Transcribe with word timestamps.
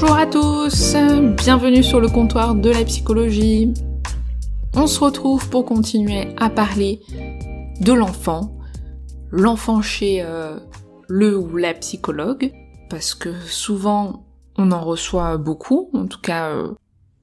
Bonjour 0.00 0.16
à 0.16 0.26
tous, 0.26 0.94
bienvenue 1.34 1.82
sur 1.82 1.98
le 1.98 2.06
comptoir 2.06 2.54
de 2.54 2.70
la 2.70 2.84
psychologie. 2.84 3.74
On 4.72 4.86
se 4.86 5.00
retrouve 5.00 5.48
pour 5.48 5.64
continuer 5.64 6.36
à 6.36 6.50
parler 6.50 7.00
de 7.80 7.92
l'enfant, 7.92 8.56
l'enfant 9.32 9.82
chez 9.82 10.22
euh, 10.22 10.56
le 11.08 11.36
ou 11.36 11.56
la 11.56 11.74
psychologue, 11.74 12.52
parce 12.88 13.16
que 13.16 13.40
souvent 13.40 14.24
on 14.56 14.70
en 14.70 14.84
reçoit 14.84 15.36
beaucoup, 15.36 15.90
en 15.92 16.06
tout 16.06 16.20
cas 16.20 16.50
euh, 16.50 16.74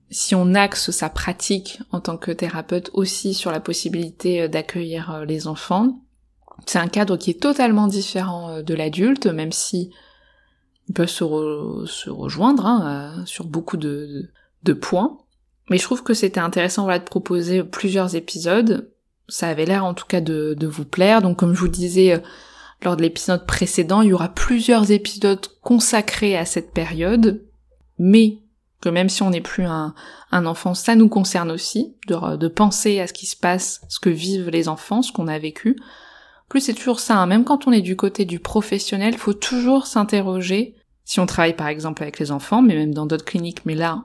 si 0.09 0.35
on 0.35 0.53
axe 0.53 0.91
sa 0.91 1.07
pratique 1.07 1.79
en 1.93 2.01
tant 2.01 2.17
que 2.17 2.31
thérapeute 2.31 2.89
aussi 2.91 3.33
sur 3.33 3.51
la 3.51 3.61
possibilité 3.61 4.41
euh, 4.41 4.47
d'accueillir 4.49 5.23
les 5.25 5.47
enfants, 5.47 6.01
c'est 6.65 6.79
un 6.79 6.89
cadre 6.89 7.15
qui 7.15 7.29
est 7.29 7.41
totalement 7.41 7.87
différent 7.87 8.61
de 8.61 8.73
l'adulte, 8.73 9.27
même 9.27 9.53
si 9.53 9.91
ils 10.87 10.93
peuvent 10.93 11.07
se, 11.07 11.23
re- 11.23 11.85
se 11.85 12.09
rejoindre 12.09 12.65
hein, 12.65 13.17
euh, 13.19 13.25
sur 13.25 13.45
beaucoup 13.45 13.77
de, 13.77 14.29
points. 14.81 15.17
Mais 15.69 15.77
je 15.77 15.83
trouve 15.83 16.03
que 16.03 16.13
c'était 16.13 16.39
intéressant 16.39 16.83
voilà, 16.83 16.99
de 16.99 17.05
proposer 17.05 17.63
plusieurs 17.63 18.15
épisodes. 18.15 18.89
Ça 19.27 19.47
avait 19.47 19.65
l'air 19.65 19.85
en 19.85 19.93
tout 19.93 20.05
cas 20.05 20.21
de, 20.21 20.67
vous 20.67 20.85
plaire. 20.85 21.21
Donc 21.21 21.37
comme 21.37 21.53
je 21.53 21.59
vous 21.59 21.67
disais 21.67 22.13
euh, 22.13 22.19
lors 22.83 22.97
de 22.97 23.01
l'épisode 23.01 23.45
précédent, 23.45 24.01
il 24.01 24.09
y 24.09 24.13
aura 24.13 24.29
plusieurs 24.29 24.91
épisodes 24.91 25.45
consacrés 25.61 26.37
à 26.37 26.45
cette 26.45 26.71
période. 26.71 27.43
Mais 27.97 28.39
que 28.81 28.89
même 28.89 29.09
si 29.09 29.23
on 29.23 29.31
n'est 29.31 29.41
plus 29.41 29.63
un, 29.63 29.95
un 30.31 30.45
enfant, 30.45 30.75
ça 30.75 30.95
nous 30.95 31.09
concerne 31.09 31.49
aussi, 31.49 31.95
de, 32.07 32.35
de 32.35 32.47
penser 32.47 32.99
à 32.99 33.07
ce 33.07 33.13
qui 33.13 33.25
se 33.25 33.37
passe, 33.37 33.81
ce 33.89 33.99
que 33.99 34.09
vivent 34.09 34.49
les 34.49 34.67
enfants, 34.67 35.01
ce 35.01 35.11
qu'on 35.11 35.27
a 35.27 35.39
vécu. 35.39 35.77
Plus 36.49 36.61
c'est 36.61 36.73
toujours 36.73 36.99
ça, 36.99 37.17
hein. 37.17 37.25
même 37.25 37.43
quand 37.43 37.67
on 37.67 37.71
est 37.71 37.81
du 37.81 37.95
côté 37.95 38.25
du 38.25 38.39
professionnel, 38.39 39.17
faut 39.17 39.33
toujours 39.33 39.87
s'interroger, 39.87 40.75
si 41.03 41.19
on 41.19 41.25
travaille 41.25 41.55
par 41.55 41.67
exemple 41.67 42.03
avec 42.03 42.19
les 42.19 42.31
enfants, 42.31 42.61
mais 42.61 42.75
même 42.75 42.93
dans 42.93 43.05
d'autres 43.05 43.25
cliniques, 43.25 43.65
mais 43.65 43.75
là, 43.75 44.03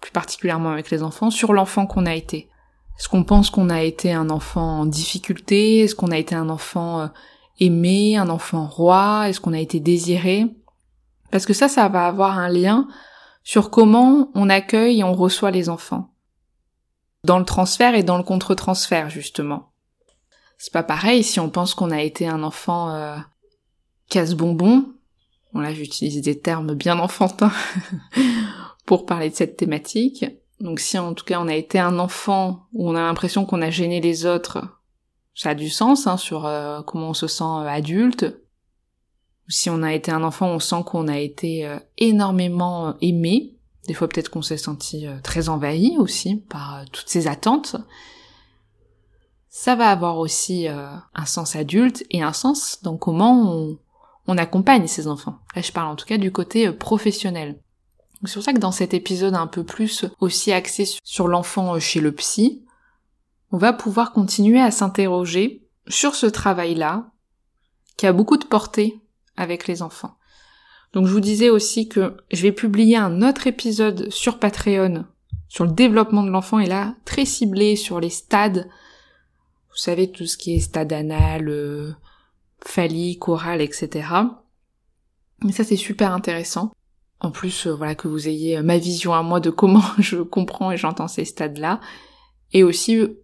plus 0.00 0.10
particulièrement 0.10 0.70
avec 0.70 0.90
les 0.90 1.02
enfants, 1.02 1.30
sur 1.30 1.52
l'enfant 1.52 1.86
qu'on 1.86 2.06
a 2.06 2.14
été. 2.14 2.48
Est-ce 2.98 3.08
qu'on 3.08 3.24
pense 3.24 3.50
qu'on 3.50 3.70
a 3.70 3.82
été 3.82 4.12
un 4.12 4.30
enfant 4.30 4.80
en 4.80 4.86
difficulté? 4.86 5.80
Est-ce 5.80 5.94
qu'on 5.94 6.10
a 6.10 6.18
été 6.18 6.34
un 6.34 6.48
enfant 6.48 7.00
euh, 7.00 7.06
aimé, 7.60 8.16
un 8.16 8.30
enfant 8.30 8.66
roi? 8.66 9.28
Est-ce 9.28 9.40
qu'on 9.40 9.52
a 9.52 9.60
été 9.60 9.80
désiré? 9.80 10.46
Parce 11.30 11.44
que 11.44 11.52
ça, 11.52 11.68
ça 11.68 11.88
va 11.88 12.06
avoir 12.06 12.38
un 12.38 12.48
lien 12.48 12.88
sur 13.44 13.70
comment 13.70 14.30
on 14.34 14.48
accueille 14.48 15.00
et 15.00 15.04
on 15.04 15.12
reçoit 15.12 15.50
les 15.50 15.68
enfants. 15.68 16.10
Dans 17.24 17.38
le 17.38 17.44
transfert 17.44 17.94
et 17.94 18.02
dans 18.02 18.16
le 18.16 18.22
contre-transfert, 18.22 19.10
justement. 19.10 19.72
C'est 20.58 20.72
pas 20.72 20.82
pareil 20.82 21.22
si 21.22 21.40
on 21.40 21.50
pense 21.50 21.74
qu'on 21.74 21.90
a 21.90 22.02
été 22.02 22.26
un 22.26 22.42
enfant 22.42 22.90
euh, 22.90 23.16
casse-bonbon. 24.08 24.86
Bon 25.52 25.60
là 25.60 25.72
j'utilise 25.72 26.20
des 26.20 26.38
termes 26.38 26.74
bien 26.74 26.98
enfantins 26.98 27.52
pour 28.86 29.06
parler 29.06 29.30
de 29.30 29.34
cette 29.34 29.56
thématique. 29.56 30.24
Donc 30.60 30.80
si 30.80 30.98
en 30.98 31.14
tout 31.14 31.24
cas 31.24 31.40
on 31.40 31.48
a 31.48 31.54
été 31.54 31.78
un 31.78 31.98
enfant 31.98 32.66
où 32.72 32.88
on 32.88 32.94
a 32.94 33.00
l'impression 33.00 33.44
qu'on 33.44 33.62
a 33.62 33.70
gêné 33.70 34.00
les 34.00 34.24
autres, 34.24 34.66
ça 35.36 35.50
a 35.50 35.54
du 35.54 35.68
sens 35.68 36.06
hein, 36.06 36.16
sur 36.16 36.46
euh, 36.46 36.80
comment 36.82 37.10
on 37.10 37.14
se 37.14 37.26
sent 37.26 37.44
euh, 37.44 37.68
adulte. 37.68 38.24
Si 39.48 39.70
on 39.70 39.82
a 39.82 39.92
été 39.92 40.10
un 40.10 40.24
enfant, 40.24 40.48
on 40.48 40.58
sent 40.58 40.82
qu'on 40.86 41.08
a 41.08 41.18
été 41.18 41.66
euh, 41.66 41.78
énormément 41.98 42.96
aimé. 43.02 43.54
Des 43.86 43.94
fois 43.94 44.08
peut-être 44.08 44.30
qu'on 44.30 44.42
s'est 44.42 44.56
senti 44.56 45.06
très 45.22 45.48
envahi 45.48 45.96
aussi 45.98 46.36
par 46.36 46.84
toutes 46.90 47.08
ces 47.08 47.28
attentes. 47.28 47.76
Ça 49.58 49.74
va 49.74 49.88
avoir 49.88 50.18
aussi 50.18 50.68
euh, 50.68 50.86
un 51.14 51.24
sens 51.24 51.56
adulte 51.56 52.04
et 52.10 52.22
un 52.22 52.34
sens 52.34 52.80
dans 52.82 52.98
comment 52.98 53.56
on, 54.26 54.36
accompagne 54.36 54.86
ces 54.86 55.08
enfants. 55.08 55.38
Là 55.54 55.62
je 55.62 55.72
parle 55.72 55.88
en 55.88 55.96
tout 55.96 56.04
cas 56.04 56.18
du 56.18 56.30
côté 56.30 56.68
euh, 56.68 56.72
professionnel. 56.72 57.58
C'est 58.26 58.34
pour 58.34 58.42
ça 58.42 58.52
que 58.52 58.58
dans 58.58 58.70
cet 58.70 58.92
épisode 58.92 59.34
un 59.34 59.46
peu 59.46 59.64
plus 59.64 60.04
aussi 60.20 60.52
axé 60.52 60.84
sur- 60.84 61.00
sur 61.02 61.26
l'enfant 61.26 61.74
euh, 61.74 61.78
chez 61.78 62.00
le 62.00 62.12
psy, 62.12 62.66
on 63.50 63.56
va 63.56 63.72
pouvoir 63.72 64.12
continuer 64.12 64.60
à 64.60 64.70
s'interroger 64.70 65.66
sur 65.88 66.16
ce 66.16 66.26
travail-là, 66.26 67.06
qui 67.96 68.06
a 68.06 68.12
beaucoup 68.12 68.36
de 68.36 68.44
portée 68.44 69.00
avec 69.38 69.66
les 69.68 69.80
enfants. 69.80 70.18
Donc 70.92 71.06
je 71.06 71.12
vous 71.12 71.20
disais 71.20 71.48
aussi 71.48 71.88
que 71.88 72.18
je 72.30 72.42
vais 72.42 72.52
publier 72.52 72.98
un 72.98 73.22
autre 73.22 73.46
épisode 73.46 74.10
sur 74.10 74.38
Patreon 74.38 75.06
sur 75.48 75.64
le 75.64 75.72
développement 75.72 76.24
de 76.24 76.30
l'enfant 76.30 76.58
et 76.58 76.66
là 76.66 76.94
très 77.06 77.24
ciblé 77.24 77.74
sur 77.74 78.00
les 78.00 78.10
stades. 78.10 78.68
Vous 79.76 79.82
savez 79.82 80.10
tout 80.10 80.24
ce 80.24 80.38
qui 80.38 80.54
est 80.54 80.60
stade 80.60 80.90
anal, 80.90 81.50
euh, 81.50 81.92
phallique, 82.64 83.28
oral, 83.28 83.60
etc. 83.60 84.08
Et 85.46 85.52
ça 85.52 85.64
c'est 85.64 85.76
super 85.76 86.14
intéressant. 86.14 86.72
En 87.20 87.30
plus, 87.30 87.66
euh, 87.66 87.74
voilà 87.74 87.94
que 87.94 88.08
vous 88.08 88.26
ayez 88.26 88.56
euh, 88.56 88.62
ma 88.62 88.78
vision 88.78 89.12
à 89.12 89.22
moi 89.22 89.38
de 89.38 89.50
comment 89.50 89.82
je 89.98 90.16
comprends 90.16 90.70
et 90.70 90.78
j'entends 90.78 91.08
ces 91.08 91.26
stades-là, 91.26 91.80
et 92.54 92.62
aussi 92.62 92.96
euh, 92.96 93.22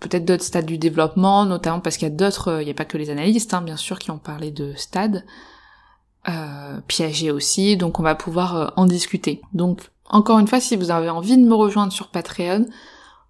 peut-être 0.00 0.26
d'autres 0.26 0.44
stades 0.44 0.66
du 0.66 0.76
développement, 0.76 1.46
notamment 1.46 1.80
parce 1.80 1.96
qu'il 1.96 2.06
y 2.06 2.12
a 2.12 2.14
d'autres, 2.14 2.60
il 2.60 2.66
n'y 2.66 2.70
a 2.70 2.74
pas 2.74 2.84
que 2.84 2.98
les 2.98 3.08
analystes, 3.08 3.54
hein, 3.54 3.62
bien 3.62 3.76
sûr, 3.76 3.98
qui 3.98 4.10
ont 4.10 4.18
parlé 4.18 4.50
de 4.50 4.74
stades, 4.76 5.24
euh, 6.28 6.80
Piaget 6.86 7.30
aussi, 7.30 7.78
donc 7.78 7.98
on 7.98 8.02
va 8.02 8.14
pouvoir 8.14 8.74
en 8.76 8.84
discuter. 8.84 9.40
Donc, 9.54 9.90
encore 10.10 10.38
une 10.38 10.48
fois, 10.48 10.60
si 10.60 10.76
vous 10.76 10.90
avez 10.90 11.08
envie 11.08 11.38
de 11.38 11.44
me 11.46 11.54
rejoindre 11.54 11.92
sur 11.92 12.08
Patreon, 12.08 12.66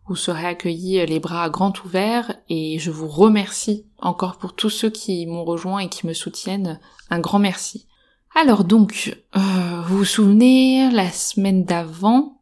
vous 0.07 0.17
serez 0.17 0.47
accueillis 0.47 1.01
euh, 1.01 1.07
les 1.07 1.21
bras 1.21 1.49
grands 1.51 1.73
ouverts, 1.85 2.35
et 2.49 2.79
je 2.79 2.91
vous 2.91 3.09
remercie 3.09 3.87
encore 3.99 4.37
pour 4.37 4.55
tous 4.55 4.71
ceux 4.71 4.91
qui 4.91 5.27
m'ont 5.27 5.45
rejoint 5.45 5.79
et 5.79 5.89
qui 5.89 6.07
me 6.07 6.13
soutiennent, 6.13 6.79
un 7.11 7.21
grand 7.21 7.39
merci. 7.39 7.87
Alors 8.35 8.65
donc, 8.65 9.17
euh, 9.37 9.83
vous 9.87 9.99
vous 9.99 10.05
souvenez, 10.05 10.91
la 10.91 11.11
semaine 11.11 11.65
d'avant, 11.65 12.41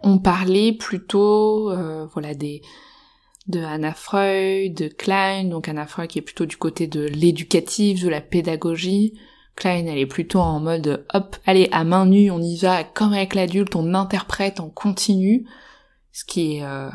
on 0.00 0.18
parlait 0.18 0.72
plutôt, 0.72 1.70
euh, 1.70 2.06
voilà, 2.12 2.34
des 2.34 2.62
de 3.48 3.60
Anna 3.60 3.92
Freud, 3.92 4.74
de 4.74 4.86
Klein, 4.88 5.44
donc 5.44 5.68
Anna 5.68 5.86
Freud 5.86 6.08
qui 6.08 6.20
est 6.20 6.22
plutôt 6.22 6.46
du 6.46 6.56
côté 6.56 6.86
de 6.86 7.00
l'éducatif, 7.00 8.00
de 8.00 8.08
la 8.08 8.20
pédagogie. 8.20 9.14
Klein, 9.56 9.86
elle 9.86 9.98
est 9.98 10.06
plutôt 10.06 10.38
en 10.38 10.60
mode 10.60 11.04
hop, 11.12 11.36
allez, 11.44 11.68
à 11.72 11.84
main 11.84 12.06
nue, 12.06 12.30
on 12.30 12.40
y 12.40 12.56
va, 12.56 12.84
comme 12.84 13.12
avec 13.12 13.34
l'adulte, 13.34 13.76
on 13.76 13.94
interprète, 13.94 14.60
on 14.60 14.70
continue, 14.70 15.44
ce 16.12 16.24
qui 16.24 16.56
est 16.56 16.64
euh, 16.64 16.90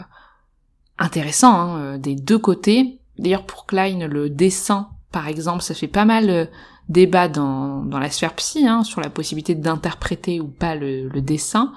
intéressant 0.97 1.53
hein, 1.53 1.79
euh, 1.79 1.97
des 1.97 2.15
deux 2.15 2.39
côtés. 2.39 2.99
D'ailleurs, 3.17 3.45
pour 3.45 3.65
Klein, 3.65 4.07
le 4.07 4.29
dessin, 4.29 4.89
par 5.11 5.27
exemple, 5.27 5.63
ça 5.63 5.73
fait 5.73 5.87
pas 5.87 6.05
mal 6.05 6.29
euh, 6.29 6.45
débat 6.87 7.27
dans, 7.27 7.83
dans 7.83 7.99
la 7.99 8.09
sphère 8.09 8.35
psy, 8.35 8.67
hein, 8.67 8.83
sur 8.83 9.01
la 9.01 9.09
possibilité 9.09 9.55
d'interpréter 9.55 10.39
ou 10.39 10.47
pas 10.47 10.75
le, 10.75 11.09
le 11.09 11.21
dessin. 11.21 11.73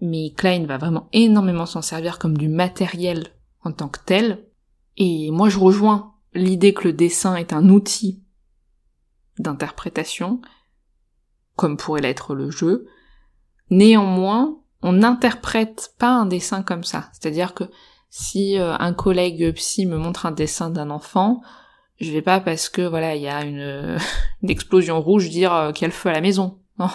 Mais 0.00 0.30
Klein 0.36 0.66
va 0.66 0.78
vraiment 0.78 1.08
énormément 1.12 1.64
s'en 1.66 1.82
servir 1.82 2.18
comme 2.18 2.36
du 2.36 2.48
matériel 2.48 3.28
en 3.62 3.72
tant 3.72 3.88
que 3.88 4.00
tel. 4.04 4.44
Et 4.96 5.30
moi, 5.30 5.48
je 5.48 5.58
rejoins 5.58 6.14
l'idée 6.34 6.74
que 6.74 6.88
le 6.88 6.92
dessin 6.92 7.36
est 7.36 7.52
un 7.52 7.68
outil 7.68 8.22
d'interprétation, 9.38 10.40
comme 11.54 11.76
pourrait 11.76 12.02
l'être 12.02 12.34
le 12.34 12.50
jeu. 12.50 12.86
Néanmoins, 13.70 14.58
on 14.86 14.92
n'interprète 14.92 15.94
pas 15.98 16.10
un 16.10 16.26
dessin 16.26 16.62
comme 16.62 16.84
ça. 16.84 17.08
C'est-à-dire 17.12 17.54
que 17.54 17.64
si 18.08 18.56
euh, 18.56 18.76
un 18.78 18.94
collègue 18.94 19.52
psy 19.54 19.84
me 19.84 19.98
montre 19.98 20.26
un 20.26 20.30
dessin 20.30 20.70
d'un 20.70 20.90
enfant, 20.90 21.42
je 21.98 22.12
vais 22.12 22.22
pas 22.22 22.38
parce 22.38 22.68
que 22.68 22.82
voilà 22.82 23.16
il 23.16 23.22
y 23.22 23.28
a 23.28 23.42
une, 23.44 23.98
explosion 24.48 25.00
rouge 25.02 25.28
dire 25.28 25.52
euh, 25.52 25.72
qu'il 25.72 25.82
y 25.82 25.86
a 25.86 25.88
le 25.88 25.92
feu 25.92 26.08
à 26.08 26.12
la 26.12 26.20
maison. 26.22 26.58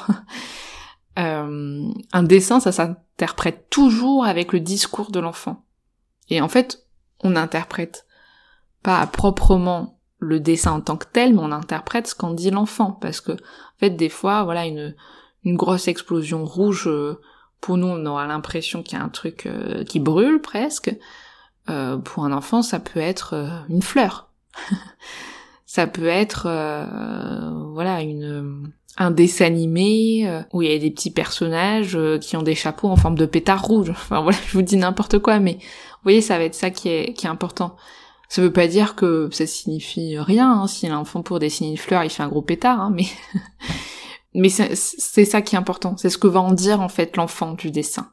Euh, 1.19 1.91
un 2.13 2.23
dessin, 2.23 2.61
ça 2.61 2.71
s'interprète 2.71 3.69
toujours 3.69 4.23
avec 4.25 4.53
le 4.53 4.61
discours 4.61 5.11
de 5.11 5.19
l'enfant. 5.19 5.65
Et 6.29 6.39
en 6.39 6.47
fait, 6.47 6.87
on 7.19 7.31
n'interprète 7.31 8.05
pas 8.81 9.05
proprement 9.07 9.99
le 10.19 10.39
dessin 10.39 10.71
en 10.71 10.79
tant 10.79 10.95
que 10.95 11.07
tel, 11.11 11.33
mais 11.33 11.41
on 11.41 11.51
interprète 11.51 12.07
ce 12.07 12.15
qu'en 12.15 12.31
dit 12.31 12.49
l'enfant, 12.49 12.93
parce 12.93 13.19
que 13.19 13.33
en 13.33 13.77
fait 13.77 13.89
des 13.89 14.07
fois, 14.07 14.45
voilà 14.45 14.65
une 14.65 14.95
grosse 15.43 15.89
explosion 15.89 16.45
rouge, 16.45 16.89
pour 17.61 17.77
nous 17.77 17.87
on 17.87 18.05
aura 18.05 18.27
l'impression 18.27 18.83
qu'il 18.83 18.97
y 18.97 19.01
a 19.01 19.03
un 19.03 19.09
truc 19.09 19.47
qui 19.87 19.99
brûle 19.99 20.41
presque. 20.41 20.93
pour 21.65 22.25
un 22.25 22.31
enfant 22.31 22.61
ça 22.61 22.79
peut 22.79 22.99
être 22.99 23.63
une 23.69 23.81
fleur. 23.81 24.29
ça 25.65 25.87
peut 25.87 26.07
être 26.07 26.43
voilà 27.73 28.01
une 28.01 28.71
un 28.97 29.11
dessin 29.11 29.45
animé 29.45 30.27
euh, 30.27 30.41
où 30.53 30.61
il 30.61 30.71
y 30.71 30.75
a 30.75 30.77
des 30.77 30.91
petits 30.91 31.11
personnages 31.11 31.95
euh, 31.95 32.17
qui 32.17 32.35
ont 32.35 32.43
des 32.43 32.55
chapeaux 32.55 32.89
en 32.89 32.95
forme 32.95 33.17
de 33.17 33.25
pétard 33.25 33.63
rouge. 33.63 33.89
Enfin 33.91 34.21
voilà, 34.21 34.37
je 34.47 34.53
vous 34.53 34.61
dis 34.61 34.77
n'importe 34.77 35.19
quoi, 35.19 35.39
mais 35.39 35.53
vous 35.53 36.03
voyez, 36.03 36.21
ça 36.21 36.37
va 36.37 36.43
être 36.43 36.55
ça 36.55 36.69
qui 36.69 36.89
est, 36.89 37.13
qui 37.13 37.25
est 37.25 37.29
important. 37.29 37.75
Ça 38.29 38.41
veut 38.41 38.53
pas 38.53 38.67
dire 38.67 38.95
que 38.95 39.29
ça 39.31 39.45
signifie 39.45 40.17
rien, 40.17 40.51
hein. 40.51 40.67
si 40.67 40.87
l'enfant 40.87 41.21
pour 41.21 41.39
dessiner 41.39 41.71
une 41.71 41.77
fleur, 41.77 42.03
il 42.03 42.09
fait 42.09 42.23
un 42.23 42.29
gros 42.29 42.41
pétard, 42.41 42.79
hein, 42.79 42.91
mais 42.93 43.05
mais 44.33 44.49
c'est 44.49 45.25
ça 45.25 45.41
qui 45.41 45.55
est 45.55 45.59
important. 45.59 45.97
C'est 45.97 46.09
ce 46.09 46.17
que 46.17 46.27
va 46.27 46.39
en 46.39 46.53
dire 46.53 46.81
en 46.81 46.89
fait 46.89 47.17
l'enfant 47.17 47.53
du 47.53 47.71
dessin. 47.71 48.11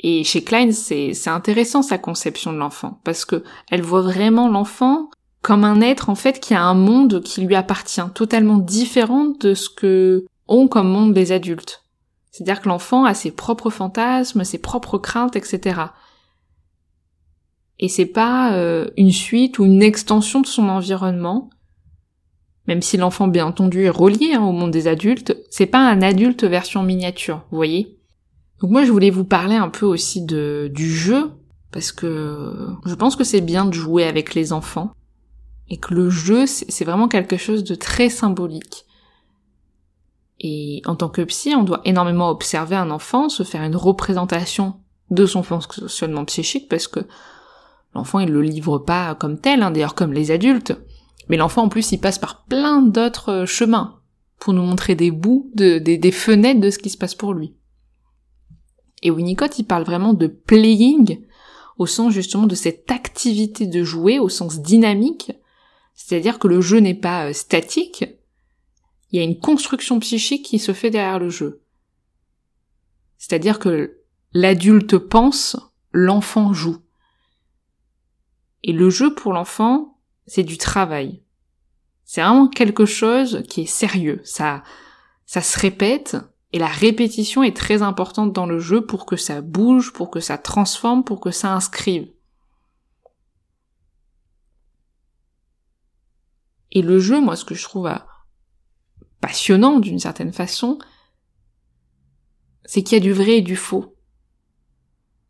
Et 0.00 0.22
chez 0.22 0.44
Klein, 0.44 0.70
c'est 0.70 1.12
intéressant 1.26 1.82
sa 1.82 1.98
conception 1.98 2.52
de 2.52 2.58
l'enfant 2.58 3.00
parce 3.04 3.24
que 3.24 3.42
elle 3.70 3.82
voit 3.82 4.02
vraiment 4.02 4.48
l'enfant 4.48 5.10
comme 5.42 5.64
un 5.64 5.80
être 5.80 6.08
en 6.08 6.14
fait 6.14 6.40
qui 6.40 6.54
a 6.54 6.62
un 6.62 6.74
monde 6.74 7.22
qui 7.22 7.40
lui 7.40 7.54
appartient, 7.54 8.02
totalement 8.14 8.58
différent 8.58 9.32
de 9.40 9.54
ce 9.54 9.68
que 9.68 10.24
ont 10.46 10.68
comme 10.68 10.88
monde 10.88 11.14
les 11.14 11.32
adultes. 11.32 11.84
C'est-à-dire 12.30 12.60
que 12.60 12.68
l'enfant 12.68 13.04
a 13.04 13.14
ses 13.14 13.30
propres 13.30 13.70
fantasmes, 13.70 14.44
ses 14.44 14.58
propres 14.58 14.98
craintes, 14.98 15.36
etc. 15.36 15.80
Et 17.80 17.88
c'est 17.88 18.06
pas 18.06 18.52
euh, 18.54 18.88
une 18.96 19.12
suite 19.12 19.58
ou 19.58 19.64
une 19.64 19.82
extension 19.82 20.40
de 20.40 20.46
son 20.46 20.68
environnement, 20.68 21.50
même 22.68 22.82
si 22.82 22.96
l'enfant 22.96 23.26
bien 23.26 23.46
entendu 23.46 23.84
est 23.84 23.90
relié 23.90 24.34
hein, 24.34 24.44
au 24.44 24.52
monde 24.52 24.70
des 24.70 24.86
adultes, 24.86 25.36
c'est 25.50 25.66
pas 25.66 25.80
un 25.80 26.02
adulte 26.02 26.44
version 26.44 26.84
miniature, 26.84 27.42
vous 27.50 27.56
voyez? 27.56 27.98
Donc 28.60 28.70
moi 28.70 28.84
je 28.84 28.92
voulais 28.92 29.10
vous 29.10 29.24
parler 29.24 29.56
un 29.56 29.68
peu 29.68 29.86
aussi 29.86 30.24
de 30.24 30.70
du 30.72 30.90
jeu 30.90 31.32
parce 31.72 31.92
que 31.92 32.68
je 32.86 32.94
pense 32.94 33.16
que 33.16 33.24
c'est 33.24 33.40
bien 33.40 33.64
de 33.64 33.72
jouer 33.72 34.04
avec 34.04 34.34
les 34.34 34.52
enfants 34.52 34.92
et 35.70 35.78
que 35.78 35.94
le 35.94 36.08
jeu, 36.10 36.46
c'est 36.46 36.84
vraiment 36.84 37.08
quelque 37.08 37.36
chose 37.36 37.64
de 37.64 37.74
très 37.74 38.08
symbolique. 38.08 38.86
Et 40.40 40.82
en 40.86 40.94
tant 40.94 41.08
que 41.08 41.22
psy, 41.22 41.54
on 41.54 41.64
doit 41.64 41.82
énormément 41.84 42.30
observer 42.30 42.76
un 42.76 42.90
enfant, 42.90 43.28
se 43.28 43.42
faire 43.42 43.62
une 43.62 43.76
représentation 43.76 44.76
de 45.10 45.26
son 45.26 45.42
fonctionnement 45.42 46.24
psychique, 46.24 46.68
parce 46.68 46.86
que 46.86 47.00
l'enfant, 47.94 48.20
il 48.20 48.30
le 48.30 48.42
livre 48.42 48.78
pas 48.78 49.14
comme 49.14 49.38
tel, 49.38 49.62
hein, 49.62 49.70
d'ailleurs 49.70 49.94
comme 49.94 50.12
les 50.12 50.30
adultes. 50.30 50.74
Mais 51.28 51.36
l'enfant, 51.36 51.64
en 51.64 51.68
plus, 51.68 51.92
il 51.92 51.98
passe 51.98 52.18
par 52.18 52.44
plein 52.44 52.82
d'autres 52.82 53.44
chemins 53.46 54.00
pour 54.38 54.52
nous 54.52 54.62
montrer 54.62 54.94
des 54.94 55.10
bouts, 55.10 55.50
de, 55.54 55.78
des, 55.78 55.98
des 55.98 56.12
fenêtres 56.12 56.60
de 56.60 56.70
ce 56.70 56.78
qui 56.78 56.90
se 56.90 56.96
passe 56.96 57.14
pour 57.14 57.34
lui. 57.34 57.54
Et 59.02 59.10
Winnicott, 59.10 59.58
il 59.58 59.64
parle 59.64 59.84
vraiment 59.84 60.14
de 60.14 60.26
playing, 60.26 61.24
au 61.76 61.86
sens 61.86 62.12
justement 62.12 62.46
de 62.46 62.54
cette 62.54 62.90
activité 62.90 63.66
de 63.66 63.84
jouer, 63.84 64.18
au 64.18 64.28
sens 64.28 64.60
dynamique, 64.60 65.32
c'est-à-dire 65.94 66.38
que 66.38 66.48
le 66.48 66.60
jeu 66.60 66.78
n'est 66.78 66.94
pas 66.94 67.28
euh, 67.28 67.32
statique, 67.32 68.04
il 69.10 69.18
y 69.18 69.20
a 69.20 69.24
une 69.24 69.38
construction 69.38 69.98
psychique 70.00 70.44
qui 70.44 70.58
se 70.58 70.72
fait 70.72 70.90
derrière 70.90 71.18
le 71.18 71.30
jeu. 71.30 71.62
C'est-à-dire 73.16 73.58
que 73.58 73.98
l'adulte 74.32 74.98
pense, 74.98 75.56
l'enfant 75.92 76.52
joue. 76.52 76.78
Et 78.62 78.72
le 78.72 78.90
jeu 78.90 79.14
pour 79.14 79.32
l'enfant, 79.32 79.97
c'est 80.28 80.44
du 80.44 80.58
travail. 80.58 81.22
C'est 82.04 82.22
vraiment 82.22 82.48
quelque 82.48 82.86
chose 82.86 83.42
qui 83.48 83.62
est 83.62 83.66
sérieux. 83.66 84.20
Ça, 84.24 84.62
ça 85.26 85.40
se 85.40 85.58
répète, 85.58 86.16
et 86.52 86.58
la 86.58 86.68
répétition 86.68 87.42
est 87.42 87.56
très 87.56 87.82
importante 87.82 88.32
dans 88.32 88.46
le 88.46 88.58
jeu 88.58 88.86
pour 88.86 89.04
que 89.04 89.16
ça 89.16 89.40
bouge, 89.42 89.92
pour 89.92 90.10
que 90.10 90.20
ça 90.20 90.38
transforme, 90.38 91.04
pour 91.04 91.20
que 91.20 91.30
ça 91.30 91.52
inscrive. 91.52 92.10
Et 96.70 96.82
le 96.82 96.98
jeu, 96.98 97.20
moi, 97.20 97.36
ce 97.36 97.44
que 97.44 97.54
je 97.54 97.64
trouve 97.64 97.86
euh, 97.86 97.98
passionnant 99.20 99.80
d'une 99.80 99.98
certaine 99.98 100.32
façon, 100.32 100.78
c'est 102.64 102.82
qu'il 102.82 102.96
y 102.96 103.00
a 103.00 103.04
du 103.04 103.12
vrai 103.12 103.38
et 103.38 103.42
du 103.42 103.56
faux. 103.56 103.96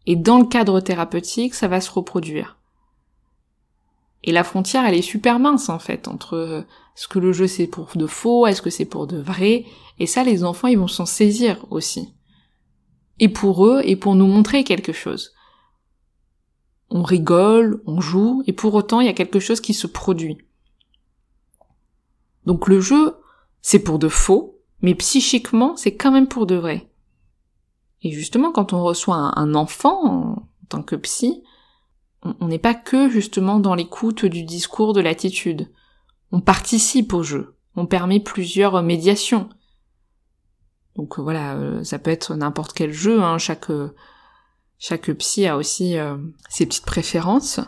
Et 0.06 0.16
dans 0.16 0.38
le 0.38 0.46
cadre 0.46 0.80
thérapeutique, 0.80 1.54
ça 1.54 1.68
va 1.68 1.80
se 1.80 1.90
reproduire. 1.90 2.57
Et 4.24 4.32
la 4.32 4.44
frontière, 4.44 4.84
elle 4.84 4.94
est 4.94 5.02
super 5.02 5.38
mince 5.38 5.68
en 5.68 5.78
fait 5.78 6.08
entre 6.08 6.34
euh, 6.34 6.62
ce 6.94 7.08
que 7.08 7.18
le 7.18 7.32
jeu 7.32 7.46
c'est 7.46 7.66
pour 7.66 7.88
de 7.94 8.06
faux, 8.06 8.46
est-ce 8.46 8.62
que 8.62 8.70
c'est 8.70 8.84
pour 8.84 9.06
de 9.06 9.18
vrai, 9.18 9.64
et 9.98 10.06
ça 10.06 10.24
les 10.24 10.44
enfants 10.44 10.68
ils 10.68 10.78
vont 10.78 10.88
s'en 10.88 11.06
saisir 11.06 11.64
aussi. 11.70 12.14
Et 13.20 13.28
pour 13.28 13.66
eux, 13.66 13.80
et 13.84 13.96
pour 13.96 14.14
nous 14.14 14.26
montrer 14.26 14.64
quelque 14.64 14.92
chose. 14.92 15.32
On 16.90 17.02
rigole, 17.02 17.82
on 17.86 18.00
joue, 18.00 18.42
et 18.46 18.52
pour 18.52 18.74
autant 18.74 19.00
il 19.00 19.06
y 19.06 19.10
a 19.10 19.14
quelque 19.14 19.40
chose 19.40 19.60
qui 19.60 19.74
se 19.74 19.86
produit. 19.86 20.38
Donc 22.46 22.66
le 22.66 22.80
jeu, 22.80 23.16
c'est 23.60 23.80
pour 23.80 23.98
de 23.98 24.08
faux, 24.08 24.58
mais 24.80 24.94
psychiquement, 24.94 25.76
c'est 25.76 25.94
quand 25.94 26.10
même 26.10 26.28
pour 26.28 26.46
de 26.46 26.54
vrai. 26.54 26.88
Et 28.02 28.12
justement, 28.12 28.52
quand 28.52 28.72
on 28.72 28.82
reçoit 28.82 29.16
un, 29.16 29.54
enfant 29.54 30.06
en, 30.06 30.48
tant 30.68 30.82
que 30.82 30.96
psy, 30.96 31.42
on 32.22 32.48
n'est 32.48 32.58
pas 32.58 32.74
que 32.74 33.08
justement 33.08 33.60
dans 33.60 33.74
l'écoute 33.74 34.24
du 34.24 34.42
discours 34.42 34.92
de 34.92 35.00
l'attitude. 35.00 35.70
On 36.32 36.40
participe 36.40 37.14
au 37.14 37.22
jeu. 37.22 37.56
On 37.76 37.86
permet 37.86 38.20
plusieurs 38.20 38.82
médiations. 38.82 39.48
Donc 40.96 41.18
voilà, 41.18 41.54
euh, 41.54 41.84
ça 41.84 41.98
peut 41.98 42.10
être 42.10 42.34
n'importe 42.34 42.72
quel 42.72 42.92
jeu. 42.92 43.22
Hein. 43.22 43.38
Chaque 43.38 43.70
chaque 44.78 45.10
psy 45.12 45.46
a 45.46 45.56
aussi 45.56 45.96
euh, 45.98 46.16
ses 46.48 46.66
petites 46.66 46.86
préférences 46.86 47.60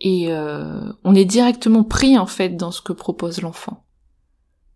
et 0.00 0.32
euh, 0.32 0.92
on 1.04 1.14
est 1.14 1.24
directement 1.24 1.84
pris 1.84 2.18
en 2.18 2.26
fait 2.26 2.50
dans 2.50 2.70
ce 2.70 2.82
que 2.82 2.92
propose 2.92 3.40
l'enfant. 3.40 3.84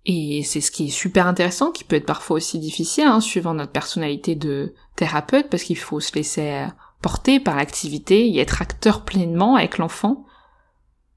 Et 0.05 0.43
c'est 0.43 0.61
ce 0.61 0.73
qui 0.73 0.87
est 0.87 0.91
super 0.91 1.29
intéressant, 1.29 1.71
qui 1.71 1.85
peut 1.85 1.95
être 1.95 2.07
parfois 2.07 2.37
aussi 2.37 2.59
difficile, 2.59 3.05
hein, 3.05 3.21
suivant 3.21 3.55
notre 3.55 3.71
personnalité 3.71 4.35
de 4.35 4.75
thérapeute, 4.97 5.49
parce 5.49 5.63
qu'il 5.63 5.79
faut 5.79 6.01
se 6.01 6.13
laisser 6.15 6.67
porter 7.03 7.41
par 7.41 7.57
l'activité 7.57 8.29
et 8.29 8.39
être 8.39 8.63
acteur 8.63 9.05
pleinement 9.05 9.57
avec 9.57 9.79
l'enfant. 9.79 10.25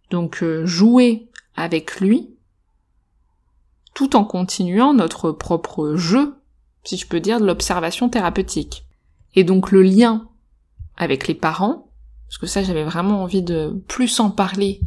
Donc 0.09 0.43
euh, 0.43 0.65
jouer 0.65 1.29
avec 1.55 1.99
lui, 2.01 2.35
tout 3.93 4.15
en 4.15 4.25
continuant 4.25 4.93
notre 4.93 5.31
propre 5.31 5.95
jeu, 5.95 6.35
si 6.83 6.97
je 6.97 7.07
peux 7.07 7.21
dire, 7.21 7.39
de 7.39 7.45
l'observation 7.45 8.09
thérapeutique. 8.09 8.85
Et 9.35 9.43
donc 9.43 9.71
le 9.71 9.81
lien 9.81 10.27
avec 10.97 11.27
les 11.27 11.35
parents, 11.35 11.91
parce 12.27 12.37
que 12.37 12.47
ça 12.47 12.63
j'avais 12.63 12.83
vraiment 12.83 13.23
envie 13.23 13.43
de 13.43 13.81
plus 13.87 14.19
en 14.19 14.29
parler 14.29 14.81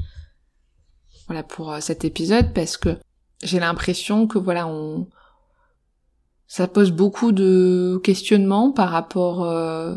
voilà 1.29 1.43
pour 1.43 1.73
euh, 1.73 1.81
cet 1.81 2.05
épisode 2.05 2.53
parce 2.55 2.77
que 2.77 2.99
j'ai 3.43 3.61
l'impression 3.61 4.27
que 4.27 4.39
voilà 4.39 4.67
on 4.67 5.07
ça 6.47 6.67
pose 6.67 6.91
beaucoup 6.91 7.31
de 7.33 8.01
questionnements 8.03 8.73
par 8.73 8.91
rapport 8.91 9.45
euh, 9.45 9.95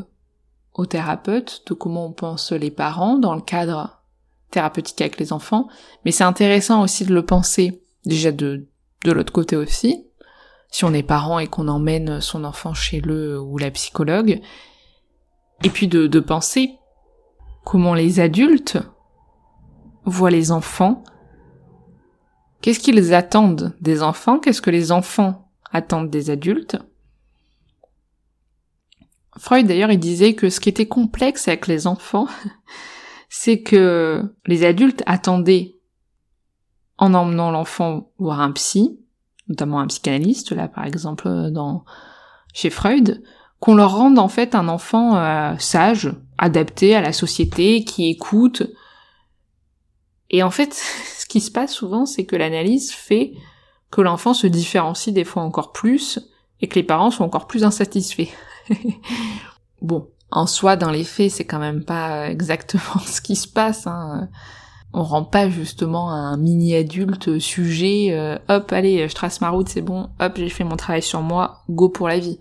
aux 0.73 0.85
thérapeutes 0.85 1.63
de 1.67 1.73
comment 1.73 2.05
on 2.05 2.13
pense 2.13 2.51
les 2.51 2.71
parents 2.71 3.17
dans 3.17 3.35
le 3.35 3.41
cadre 3.41 4.01
thérapeutique 4.51 5.01
avec 5.01 5.19
les 5.19 5.33
enfants 5.33 5.67
mais 6.05 6.11
c'est 6.11 6.23
intéressant 6.23 6.81
aussi 6.81 7.05
de 7.05 7.13
le 7.13 7.25
penser 7.25 7.83
déjà 8.05 8.31
de 8.31 8.67
de 9.03 9.11
l'autre 9.11 9.33
côté 9.33 9.55
aussi. 9.55 10.05
Si 10.69 10.85
on 10.85 10.93
est 10.93 11.03
parent 11.03 11.39
et 11.39 11.47
qu'on 11.47 11.67
emmène 11.67 12.21
son 12.21 12.43
enfant 12.43 12.73
chez 12.73 13.01
le 13.01 13.39
ou 13.39 13.57
la 13.57 13.71
psychologue 13.71 14.39
et 15.63 15.69
puis 15.69 15.87
de, 15.87 16.07
de 16.07 16.19
penser 16.19 16.75
comment 17.65 17.93
les 17.93 18.19
adultes 18.19 18.77
voient 20.05 20.31
les 20.31 20.51
enfants, 20.51 21.03
qu'est-ce 22.61 22.79
qu'ils 22.79 23.13
attendent 23.13 23.75
des 23.81 24.01
enfants, 24.01 24.39
qu'est-ce 24.39 24.61
que 24.61 24.69
les 24.69 24.91
enfants 24.91 25.49
attendent 25.71 26.09
des 26.09 26.29
adultes? 26.29 26.77
Freud 29.37 29.67
d'ailleurs 29.67 29.91
il 29.91 29.99
disait 29.99 30.33
que 30.33 30.49
ce 30.49 30.59
qui 30.59 30.69
était 30.69 30.87
complexe 30.87 31.47
avec 31.47 31.67
les 31.67 31.87
enfants, 31.87 32.27
c'est 33.29 33.61
que 33.61 34.23
les 34.45 34.65
adultes 34.65 35.03
attendaient 35.05 35.75
en 36.97 37.13
emmenant 37.13 37.51
l'enfant 37.51 38.11
voir 38.17 38.41
un 38.41 38.51
psy, 38.51 38.99
notamment 39.47 39.79
un 39.79 39.87
psychanalyste 39.87 40.51
là 40.51 40.67
par 40.67 40.85
exemple 40.85 41.49
dans 41.51 41.85
chez 42.53 42.69
Freud, 42.69 43.23
qu'on 43.61 43.75
leur 43.75 43.95
rende 43.95 44.19
en 44.19 44.27
fait 44.27 44.55
un 44.55 44.67
enfant 44.67 45.15
euh, 45.15 45.55
sage, 45.59 46.13
adapté 46.37 46.95
à 46.95 47.01
la 47.01 47.13
société, 47.13 47.85
qui 47.85 48.09
écoute. 48.09 48.63
Et 50.31 50.43
en 50.43 50.49
fait, 50.49 50.73
ce 51.17 51.25
qui 51.25 51.39
se 51.39 51.51
passe 51.51 51.73
souvent, 51.73 52.05
c'est 52.05 52.25
que 52.25 52.35
l'analyse 52.35 52.91
fait 52.91 53.33
que 53.91 54.01
l'enfant 54.01 54.33
se 54.33 54.47
différencie 54.47 55.13
des 55.13 55.23
fois 55.23 55.43
encore 55.43 55.71
plus 55.71 56.19
et 56.59 56.67
que 56.67 56.75
les 56.75 56.83
parents 56.83 57.11
sont 57.11 57.23
encore 57.23 57.47
plus 57.47 57.63
insatisfaits. 57.63 58.29
bon, 59.81 60.07
en 60.31 60.47
soi, 60.47 60.75
dans 60.75 60.91
les 60.91 61.03
faits, 61.03 61.31
c'est 61.31 61.45
quand 61.45 61.59
même 61.59 61.83
pas 61.83 62.29
exactement 62.29 62.99
ce 63.05 63.21
qui 63.21 63.35
se 63.35 63.47
passe. 63.47 63.87
Hein. 63.87 64.29
on 64.93 65.03
rend 65.03 65.23
pas 65.23 65.49
justement 65.49 66.11
un 66.11 66.37
mini 66.37 66.75
adulte 66.75 67.39
sujet, 67.39 68.09
euh, 68.11 68.37
hop, 68.49 68.71
allez, 68.71 69.07
je 69.07 69.15
trace 69.15 69.41
ma 69.41 69.49
route, 69.49 69.69
c'est 69.69 69.81
bon, 69.81 70.09
hop, 70.19 70.33
j'ai 70.35 70.49
fait 70.49 70.63
mon 70.63 70.77
travail 70.77 71.01
sur 71.01 71.21
moi, 71.21 71.63
go 71.69 71.89
pour 71.89 72.07
la 72.07 72.19
vie. 72.19 72.39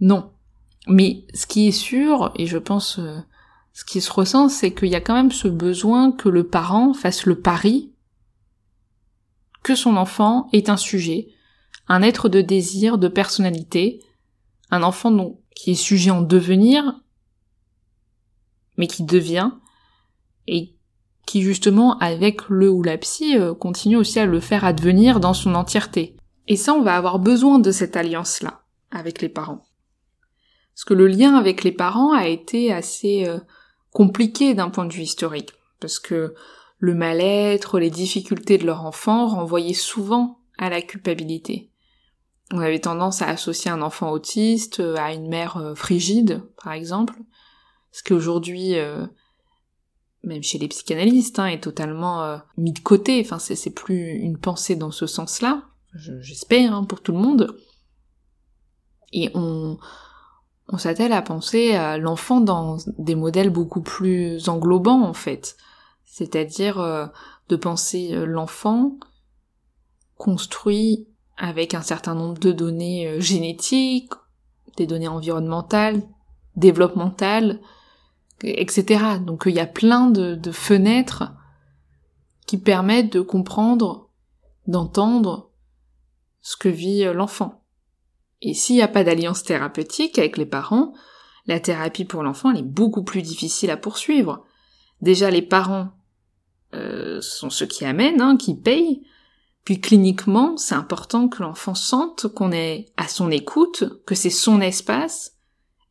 Non. 0.00 0.30
Mais 0.88 1.24
ce 1.34 1.46
qui 1.46 1.68
est 1.68 1.72
sûr, 1.72 2.32
et 2.36 2.46
je 2.46 2.58
pense 2.58 2.98
euh, 2.98 3.18
ce 3.72 3.84
qui 3.84 4.00
se 4.00 4.12
ressent, 4.12 4.48
c'est 4.48 4.72
qu'il 4.72 4.88
y 4.88 4.94
a 4.94 5.00
quand 5.00 5.14
même 5.14 5.32
ce 5.32 5.48
besoin 5.48 6.12
que 6.12 6.28
le 6.28 6.46
parent 6.46 6.94
fasse 6.94 7.26
le 7.26 7.40
pari 7.40 7.92
que 9.66 9.74
son 9.74 9.96
enfant 9.96 10.48
est 10.52 10.68
un 10.68 10.76
sujet, 10.76 11.26
un 11.88 12.00
être 12.00 12.28
de 12.28 12.40
désir, 12.40 12.98
de 12.98 13.08
personnalité, 13.08 14.00
un 14.70 14.82
enfant 14.82 15.10
donc, 15.10 15.38
qui 15.54 15.72
est 15.72 15.74
sujet 15.74 16.10
en 16.10 16.22
devenir, 16.22 17.00
mais 18.76 18.86
qui 18.86 19.04
devient, 19.04 19.50
et 20.46 20.76
qui 21.26 21.42
justement, 21.42 21.98
avec 21.98 22.48
le 22.48 22.70
ou 22.70 22.82
la 22.82 22.98
psy, 22.98 23.36
euh, 23.36 23.54
continue 23.54 23.96
aussi 23.96 24.18
à 24.18 24.26
le 24.26 24.40
faire 24.40 24.64
advenir 24.64 25.18
dans 25.18 25.34
son 25.34 25.54
entièreté. 25.54 26.16
Et 26.46 26.56
ça, 26.56 26.72
on 26.74 26.82
va 26.82 26.96
avoir 26.96 27.18
besoin 27.18 27.58
de 27.58 27.72
cette 27.72 27.96
alliance-là, 27.96 28.62
avec 28.90 29.20
les 29.20 29.28
parents. 29.28 29.64
Parce 30.74 30.84
que 30.84 30.94
le 30.94 31.08
lien 31.08 31.34
avec 31.34 31.64
les 31.64 31.72
parents 31.72 32.12
a 32.12 32.28
été 32.28 32.72
assez 32.72 33.26
euh, 33.26 33.38
compliqué 33.92 34.54
d'un 34.54 34.70
point 34.70 34.84
de 34.84 34.92
vue 34.92 35.02
historique, 35.02 35.52
parce 35.80 35.98
que 35.98 36.34
le 36.78 36.94
mal-être, 36.94 37.78
les 37.78 37.90
difficultés 37.90 38.58
de 38.58 38.66
leur 38.66 38.84
enfant 38.84 39.26
renvoyaient 39.26 39.74
souvent 39.74 40.38
à 40.58 40.68
la 40.70 40.82
culpabilité. 40.82 41.70
On 42.52 42.58
avait 42.58 42.78
tendance 42.78 43.22
à 43.22 43.28
associer 43.28 43.70
un 43.70 43.82
enfant 43.82 44.10
autiste 44.10 44.78
euh, 44.78 44.96
à 44.96 45.12
une 45.12 45.28
mère 45.28 45.56
euh, 45.56 45.74
frigide, 45.74 46.42
par 46.62 46.72
exemple, 46.72 47.14
ce 47.90 48.04
qui 48.04 48.12
aujourd'hui, 48.12 48.78
euh, 48.78 49.04
même 50.22 50.44
chez 50.44 50.58
les 50.58 50.68
psychanalystes, 50.68 51.40
hein, 51.40 51.46
est 51.46 51.62
totalement 51.62 52.40
mis 52.56 52.72
de 52.72 52.78
côté. 52.80 53.20
Enfin, 53.24 53.38
c'est 53.38 53.70
plus 53.70 54.10
une 54.10 54.38
pensée 54.38 54.76
dans 54.76 54.90
ce 54.90 55.06
sens-là, 55.06 55.62
j'espère, 55.94 56.74
hein, 56.74 56.84
pour 56.84 57.00
tout 57.00 57.12
le 57.12 57.18
monde. 57.18 57.56
Et 59.12 59.30
on, 59.34 59.78
on 60.68 60.78
s'attelle 60.78 61.12
à 61.12 61.22
penser 61.22 61.74
à 61.74 61.96
l'enfant 61.96 62.40
dans 62.40 62.76
des 62.98 63.14
modèles 63.14 63.50
beaucoup 63.50 63.80
plus 63.80 64.48
englobants, 64.48 65.02
en 65.02 65.14
fait. 65.14 65.56
C'est-à-dire 66.04 66.76
de 67.48 67.56
penser 67.56 68.10
l'enfant 68.26 68.98
construit 70.16 71.06
avec 71.36 71.74
un 71.74 71.82
certain 71.82 72.14
nombre 72.14 72.38
de 72.38 72.52
données 72.52 73.06
euh, 73.06 73.20
génétiques, 73.20 74.12
des 74.76 74.86
données 74.86 75.08
environnementales, 75.08 76.02
développementales, 76.56 77.60
etc. 78.42 79.18
Donc 79.24 79.44
il 79.46 79.54
y 79.54 79.60
a 79.60 79.66
plein 79.66 80.10
de, 80.10 80.38
fenêtres 80.52 81.32
qui 82.46 82.58
permettent 82.58 83.12
de 83.12 83.20
comprendre, 83.20 84.10
d'entendre 84.66 85.50
ce 86.40 86.56
que 86.56 86.68
vit 86.68 87.04
euh, 87.04 87.12
l'enfant. 87.12 87.62
Et 88.42 88.54
s'il 88.54 88.76
n'y 88.76 88.82
a 88.82 88.88
pas 88.88 89.04
d'alliance 89.04 89.42
thérapeutique 89.42 90.18
avec 90.18 90.36
les 90.36 90.46
parents, 90.46 90.92
la 91.46 91.60
thérapie 91.60 92.04
pour 92.04 92.22
l'enfant 92.22 92.52
est 92.52 92.62
beaucoup 92.62 93.02
plus 93.02 93.22
difficile 93.22 93.70
à 93.70 93.76
poursuivre. 93.76 94.44
Déjà 95.00 95.30
les 95.30 95.42
parents 95.42 95.90
euh, 96.74 97.20
sont 97.20 97.50
ceux 97.50 97.66
qui 97.66 97.84
amènent, 97.84 98.20
hein, 98.20 98.36
qui 98.36 98.54
payent, 98.54 99.02
puis 99.66 99.80
cliniquement, 99.80 100.56
c'est 100.56 100.76
important 100.76 101.26
que 101.26 101.42
l'enfant 101.42 101.74
sente 101.74 102.28
qu'on 102.28 102.52
est 102.52 102.86
à 102.96 103.08
son 103.08 103.32
écoute, 103.32 103.82
que 104.06 104.14
c'est 104.14 104.30
son 104.30 104.60
espace, 104.60 105.32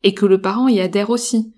et 0.02 0.14
que 0.14 0.24
le 0.24 0.40
parent 0.40 0.66
y 0.66 0.80
adhère 0.80 1.10
aussi. 1.10 1.54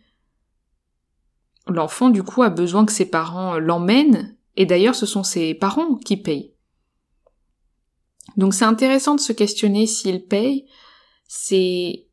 L'enfant, 1.69 2.11
du 2.11 2.25
coup, 2.25 2.43
a 2.43 2.51
besoin 2.51 2.85
que 2.85 2.91
ses 2.91 3.09
parents 3.09 3.61
l'emmènent, 3.61 4.37
et 4.57 4.67
d'ailleurs 4.67 4.97
ce 4.97 5.07
sont 5.07 5.23
ses 5.23 5.55
parents 5.55 5.95
qui 5.95 6.17
payent. 6.17 6.53
Donc 8.37 8.53
c'est 8.53 8.65
intéressant 8.65 9.15
de 9.15 9.21
se 9.21 9.33
questionner 9.33 9.87
s'ils 9.87 10.27
payent, 10.27 10.67
c'est 11.29 12.09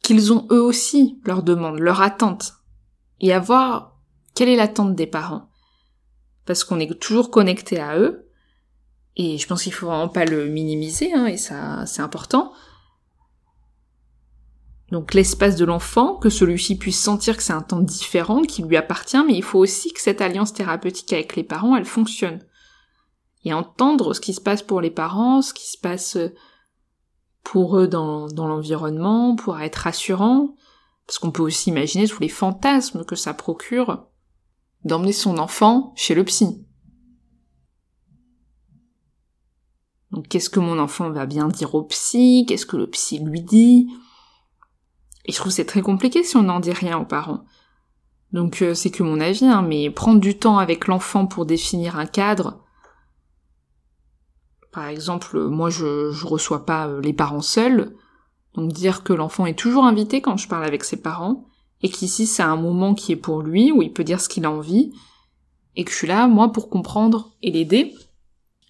qu'ils 0.00 0.32
ont 0.32 0.46
eux 0.52 0.62
aussi 0.62 1.20
leur 1.24 1.42
demande, 1.42 1.80
leur 1.80 2.02
attente, 2.02 2.52
et 3.18 3.32
à 3.32 3.40
voir 3.40 3.98
quelle 4.36 4.48
est 4.48 4.54
l'attente 4.54 4.94
des 4.94 5.08
parents. 5.08 5.50
Parce 6.44 6.62
qu'on 6.62 6.78
est 6.78 7.00
toujours 7.00 7.32
connecté 7.32 7.80
à 7.80 7.98
eux, 7.98 8.23
et 9.16 9.38
je 9.38 9.46
pense 9.46 9.62
qu'il 9.62 9.72
faut 9.72 9.86
vraiment 9.86 10.08
pas 10.08 10.24
le 10.24 10.46
minimiser, 10.46 11.12
hein, 11.12 11.26
et 11.26 11.36
ça, 11.36 11.86
c'est 11.86 12.02
important. 12.02 12.52
Donc 14.90 15.14
l'espace 15.14 15.56
de 15.56 15.64
l'enfant, 15.64 16.16
que 16.16 16.30
celui-ci 16.30 16.76
puisse 16.76 17.00
sentir 17.00 17.36
que 17.36 17.42
c'est 17.42 17.52
un 17.52 17.62
temps 17.62 17.80
différent, 17.80 18.42
qui 18.42 18.62
lui 18.62 18.76
appartient, 18.76 19.22
mais 19.26 19.34
il 19.34 19.42
faut 19.42 19.58
aussi 19.58 19.92
que 19.92 20.00
cette 20.00 20.20
alliance 20.20 20.52
thérapeutique 20.52 21.12
avec 21.12 21.36
les 21.36 21.44
parents, 21.44 21.76
elle 21.76 21.84
fonctionne. 21.84 22.44
Et 23.44 23.52
entendre 23.52 24.14
ce 24.14 24.20
qui 24.20 24.34
se 24.34 24.40
passe 24.40 24.62
pour 24.62 24.80
les 24.80 24.90
parents, 24.90 25.42
ce 25.42 25.54
qui 25.54 25.70
se 25.70 25.78
passe 25.78 26.18
pour 27.42 27.78
eux 27.78 27.86
dans, 27.86 28.26
dans 28.28 28.48
l'environnement, 28.48 29.36
pour 29.36 29.60
être 29.60 29.76
rassurant, 29.76 30.56
parce 31.06 31.18
qu'on 31.18 31.30
peut 31.30 31.42
aussi 31.42 31.70
imaginer 31.70 32.08
tous 32.08 32.20
les 32.20 32.28
fantasmes 32.28 33.04
que 33.04 33.16
ça 33.16 33.34
procure 33.34 34.06
d'emmener 34.84 35.12
son 35.12 35.38
enfant 35.38 35.92
chez 35.96 36.14
le 36.14 36.24
psy. 36.24 36.66
Donc 40.14 40.28
qu'est-ce 40.28 40.48
que 40.48 40.60
mon 40.60 40.78
enfant 40.78 41.10
va 41.10 41.26
bien 41.26 41.48
dire 41.48 41.74
au 41.74 41.82
psy? 41.82 42.44
Qu'est-ce 42.46 42.66
que 42.66 42.76
le 42.76 42.86
psy 42.86 43.18
lui 43.18 43.42
dit? 43.42 43.88
Et 45.24 45.32
je 45.32 45.36
trouve 45.36 45.50
c'est 45.50 45.64
très 45.64 45.82
compliqué 45.82 46.22
si 46.22 46.36
on 46.36 46.44
n'en 46.44 46.60
dit 46.60 46.72
rien 46.72 46.98
aux 46.98 47.04
parents. 47.04 47.44
Donc 48.32 48.62
euh, 48.62 48.74
c'est 48.74 48.92
que 48.92 49.02
mon 49.02 49.18
avis, 49.18 49.44
hein, 49.44 49.62
mais 49.62 49.90
prendre 49.90 50.20
du 50.20 50.38
temps 50.38 50.58
avec 50.58 50.86
l'enfant 50.86 51.26
pour 51.26 51.46
définir 51.46 51.98
un 51.98 52.06
cadre. 52.06 52.60
Par 54.70 54.86
exemple, 54.86 55.48
moi 55.48 55.68
je, 55.68 56.12
je 56.12 56.26
reçois 56.26 56.64
pas 56.64 56.86
euh, 56.86 57.00
les 57.00 57.12
parents 57.12 57.40
seuls, 57.40 57.96
donc 58.54 58.72
dire 58.72 59.02
que 59.02 59.12
l'enfant 59.12 59.46
est 59.46 59.58
toujours 59.58 59.84
invité 59.84 60.20
quand 60.20 60.36
je 60.36 60.46
parle 60.46 60.64
avec 60.64 60.84
ses 60.84 61.02
parents, 61.02 61.44
et 61.82 61.88
qu'ici 61.88 62.26
c'est 62.26 62.44
un 62.44 62.56
moment 62.56 62.94
qui 62.94 63.10
est 63.10 63.16
pour 63.16 63.42
lui, 63.42 63.72
où 63.72 63.82
il 63.82 63.92
peut 63.92 64.04
dire 64.04 64.20
ce 64.20 64.28
qu'il 64.28 64.44
a 64.44 64.50
envie, 64.50 64.92
et 65.74 65.84
que 65.84 65.90
je 65.90 65.96
suis 65.96 66.06
là, 66.06 66.28
moi, 66.28 66.52
pour 66.52 66.70
comprendre 66.70 67.32
et 67.42 67.50
l'aider, 67.50 67.94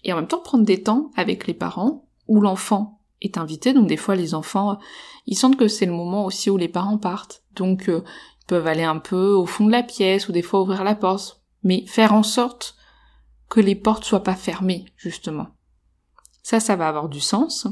et 0.05 0.13
en 0.13 0.17
même 0.17 0.27
temps 0.27 0.39
prendre 0.39 0.63
des 0.63 0.81
temps 0.81 1.11
avec 1.15 1.47
les 1.47 1.53
parents 1.53 2.07
où 2.27 2.39
l'enfant 2.39 3.01
est 3.21 3.37
invité. 3.37 3.73
Donc 3.73 3.87
des 3.87 3.97
fois 3.97 4.15
les 4.15 4.33
enfants, 4.33 4.77
ils 5.25 5.35
sentent 5.35 5.57
que 5.57 5.67
c'est 5.67 5.85
le 5.85 5.91
moment 5.91 6.25
aussi 6.25 6.49
où 6.49 6.57
les 6.57 6.69
parents 6.69 6.99
partent. 6.99 7.43
Donc 7.55 7.89
euh, 7.89 8.03
ils 8.41 8.45
peuvent 8.45 8.67
aller 8.67 8.83
un 8.83 8.99
peu 8.99 9.33
au 9.33 9.45
fond 9.45 9.65
de 9.65 9.71
la 9.71 9.83
pièce 9.83 10.29
ou 10.29 10.31
des 10.31 10.43
fois 10.43 10.61
ouvrir 10.61 10.83
la 10.83 10.95
porte. 10.95 11.41
Mais 11.63 11.85
faire 11.87 12.13
en 12.13 12.23
sorte 12.23 12.75
que 13.49 13.59
les 13.59 13.75
portes 13.75 14.03
soient 14.03 14.23
pas 14.23 14.35
fermées, 14.35 14.85
justement. 14.95 15.47
Ça, 16.43 16.59
ça 16.59 16.75
va 16.75 16.87
avoir 16.87 17.09
du 17.09 17.19
sens. 17.19 17.67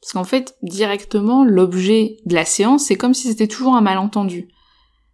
Parce 0.00 0.12
qu'en 0.12 0.24
fait, 0.24 0.56
directement, 0.62 1.44
l'objet 1.44 2.18
de 2.26 2.34
la 2.34 2.44
séance, 2.44 2.84
c'est 2.84 2.96
comme 2.96 3.14
si 3.14 3.28
c'était 3.28 3.48
toujours 3.48 3.74
un 3.74 3.80
malentendu. 3.80 4.48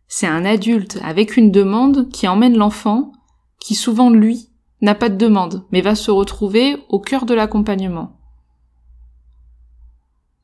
C'est 0.08 0.26
un 0.26 0.44
adulte 0.44 0.98
avec 1.02 1.36
une 1.36 1.52
demande 1.52 2.10
qui 2.10 2.26
emmène 2.26 2.56
l'enfant, 2.56 3.12
qui 3.60 3.76
souvent, 3.76 4.10
lui, 4.10 4.50
n'a 4.84 4.94
pas 4.94 5.08
de 5.08 5.16
demande, 5.16 5.66
mais 5.70 5.80
va 5.80 5.94
se 5.94 6.10
retrouver 6.10 6.76
au 6.88 7.00
cœur 7.00 7.26
de 7.26 7.34
l'accompagnement. 7.34 8.20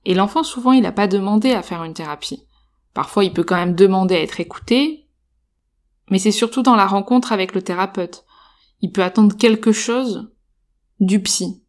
Et 0.04 0.14
l'enfant, 0.14 0.42
souvent, 0.42 0.72
il 0.72 0.82
n'a 0.82 0.92
pas 0.92 1.06
demandé 1.06 1.52
à 1.52 1.62
faire 1.62 1.84
une 1.84 1.94
thérapie. 1.94 2.46
Parfois, 2.94 3.24
il 3.24 3.32
peut 3.32 3.44
quand 3.44 3.56
même 3.56 3.74
demander 3.74 4.14
à 4.14 4.22
être 4.22 4.40
écouté, 4.40 5.08
mais 6.10 6.18
c'est 6.18 6.32
surtout 6.32 6.62
dans 6.62 6.76
la 6.76 6.86
rencontre 6.86 7.32
avec 7.32 7.54
le 7.54 7.62
thérapeute. 7.62 8.24
Il 8.80 8.92
peut 8.92 9.02
attendre 9.02 9.36
quelque 9.36 9.72
chose 9.72 10.32
du 10.98 11.22
psy, 11.22 11.62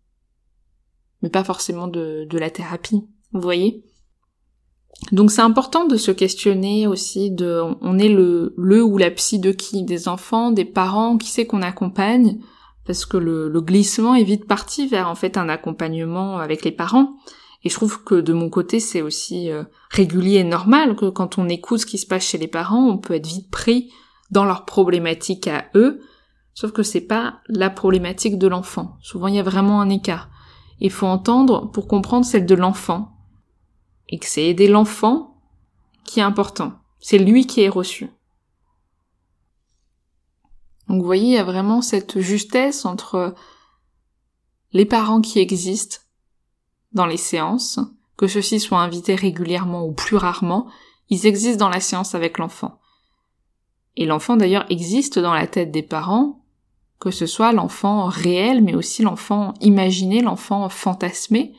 mais 1.22 1.30
pas 1.30 1.44
forcément 1.44 1.88
de, 1.88 2.26
de 2.30 2.38
la 2.38 2.50
thérapie, 2.50 3.08
vous 3.34 3.42
voyez 3.42 3.86
Donc 5.12 5.32
c'est 5.32 5.42
important 5.42 5.86
de 5.86 5.96
se 5.96 6.12
questionner 6.12 6.88
aussi 6.88 7.32
de 7.32 7.62
on 7.82 8.00
est 8.00 8.10
le, 8.10 8.54
le 8.58 8.84
ou 8.84 8.98
la 8.98 9.12
psy 9.12 9.40
de 9.40 9.52
qui? 9.52 9.84
Des 9.84 10.08
enfants, 10.08 10.52
des 10.52 10.66
parents, 10.66 11.18
qui 11.18 11.30
c'est 11.30 11.46
qu'on 11.46 11.62
accompagne? 11.62 12.40
Parce 12.86 13.06
que 13.06 13.18
le, 13.18 13.62
glissement 13.62 14.16
est 14.16 14.24
vite 14.24 14.48
parti 14.48 14.88
vers 14.88 15.08
en 15.08 15.16
fait 15.16 15.38
un 15.38 15.50
accompagnement 15.50 16.38
avec 16.38 16.64
les 16.64 16.72
parents. 16.72 17.16
Et 17.64 17.70
je 17.70 17.76
trouve 17.76 18.04
que 18.04 18.16
de 18.16 18.34
mon 18.34 18.50
côté, 18.50 18.80
c'est 18.80 19.04
aussi 19.04 19.52
euh, 19.52 19.64
régulier 19.90 20.38
et 20.38 20.44
normal 20.44 20.96
que 20.96 21.10
quand 21.10 21.38
on 21.38 21.48
écoute 21.48 21.82
ce 21.82 21.86
qui 21.86 22.00
se 22.00 22.08
passe 22.08 22.24
chez 22.24 22.40
les 22.40 22.48
parents, 22.48 22.88
on 22.88 22.98
peut 22.98 23.14
être 23.14 23.28
vite 23.28 23.52
pris 23.52 23.92
dans 24.32 24.46
leurs 24.46 24.66
problématiques 24.66 25.48
à 25.48 25.66
eux, 25.76 26.02
sauf 26.56 26.72
que 26.72 26.84
c'est 26.84 27.02
pas 27.02 27.40
la 27.48 27.70
problématique 27.70 28.40
de 28.40 28.48
l'enfant. 28.48 28.98
Souvent, 29.02 29.28
il 29.28 29.36
y 29.36 29.40
a 29.40 29.44
vraiment 29.44 29.80
un 29.80 29.90
écart. 29.90 30.30
Il 30.80 30.90
faut 30.90 31.06
entendre 31.06 31.70
pour 31.72 31.88
comprendre 31.88 32.26
celle 32.26 32.48
de 32.48 32.56
l'enfant. 32.56 33.12
Et 34.10 34.18
que 34.18 34.26
c'est 34.26 34.46
aider 34.46 34.68
l'enfant 34.68 35.38
qui 36.04 36.20
est 36.20 36.24
important. 36.24 36.74
C'est 37.00 37.20
lui 37.20 37.46
qui 37.46 37.62
est 37.62 37.70
reçu. 37.70 38.10
Donc 40.88 41.00
vous 41.00 41.06
voyez, 41.06 41.26
il 41.26 41.34
y 41.34 41.38
a 41.38 41.44
vraiment 41.44 41.82
cette 41.82 42.20
justesse 42.20 42.86
entre 42.86 43.34
les 44.74 44.86
parents 44.86 45.22
qui 45.22 45.40
existent 45.40 45.98
dans 46.94 47.06
les 47.06 47.18
séances, 47.18 47.80
que 48.18 48.28
ceux-ci 48.28 48.60
soient 48.60 48.82
invités 48.82 49.16
régulièrement 49.16 49.86
ou 49.86 49.94
plus 49.94 50.16
rarement, 50.16 50.68
ils 51.10 51.26
existent 51.26 51.66
dans 51.66 51.70
la 51.70 51.80
séance 51.80 52.16
avec 52.16 52.38
l'enfant. 52.38 52.80
Et 53.98 54.06
l'enfant 54.06 54.38
d'ailleurs 54.38 54.66
existe 54.70 55.20
dans 55.20 55.34
la 55.34 55.48
tête 55.48 55.72
des 55.72 55.84
parents, 55.84 56.46
que 57.00 57.12
ce 57.12 57.26
soit 57.26 57.52
l'enfant 57.52 58.06
réel, 58.06 58.64
mais 58.64 58.76
aussi 58.76 59.02
l'enfant 59.02 59.54
imaginé, 59.60 60.22
l'enfant 60.22 60.70
fantasmé. 60.70 61.54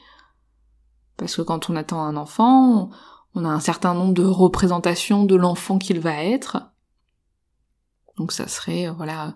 Parce 1.17 1.37
que 1.37 1.43
quand 1.43 1.69
on 1.69 1.77
attend 1.77 2.01
un 2.01 2.17
enfant, 2.17 2.91
on 3.35 3.45
a 3.45 3.49
un 3.49 3.61
certain 3.61 3.93
nombre 3.95 4.15
de 4.15 4.25
représentations 4.25 5.25
de 5.25 5.37
l'enfant 5.37 5.79
qu'il 5.79 6.01
va 6.01 6.25
être. 6.25 6.72
Donc 8.17 8.33
ça 8.33 8.49
serait, 8.49 8.89
euh, 8.89 8.93
voilà, 8.93 9.35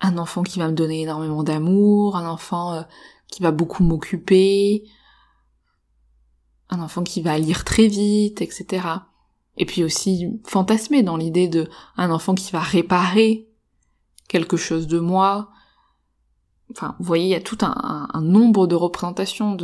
un 0.00 0.18
enfant 0.18 0.42
qui 0.42 0.58
va 0.58 0.68
me 0.68 0.74
donner 0.74 1.02
énormément 1.02 1.42
d'amour, 1.42 2.16
un 2.16 2.28
enfant 2.28 2.74
euh, 2.74 2.82
qui 3.28 3.42
va 3.42 3.50
beaucoup 3.50 3.82
m'occuper, 3.82 4.84
un 6.68 6.80
enfant 6.80 7.02
qui 7.02 7.22
va 7.22 7.38
lire 7.38 7.64
très 7.64 7.86
vite, 7.86 8.40
etc. 8.42 8.86
Et 9.56 9.66
puis 9.66 9.84
aussi 9.84 10.40
fantasmer 10.46 11.02
dans 11.02 11.16
l'idée 11.16 11.48
de 11.48 11.68
un 11.96 12.10
enfant 12.10 12.34
qui 12.34 12.52
va 12.52 12.60
réparer 12.60 13.48
quelque 14.28 14.56
chose 14.56 14.86
de 14.86 14.98
moi. 14.98 15.50
Enfin, 16.70 16.94
vous 17.00 17.04
voyez, 17.04 17.24
il 17.24 17.30
y 17.30 17.34
a 17.34 17.40
tout 17.40 17.58
un, 17.62 18.08
nombre 18.20 18.68
de 18.68 18.76
représentations 18.76 19.56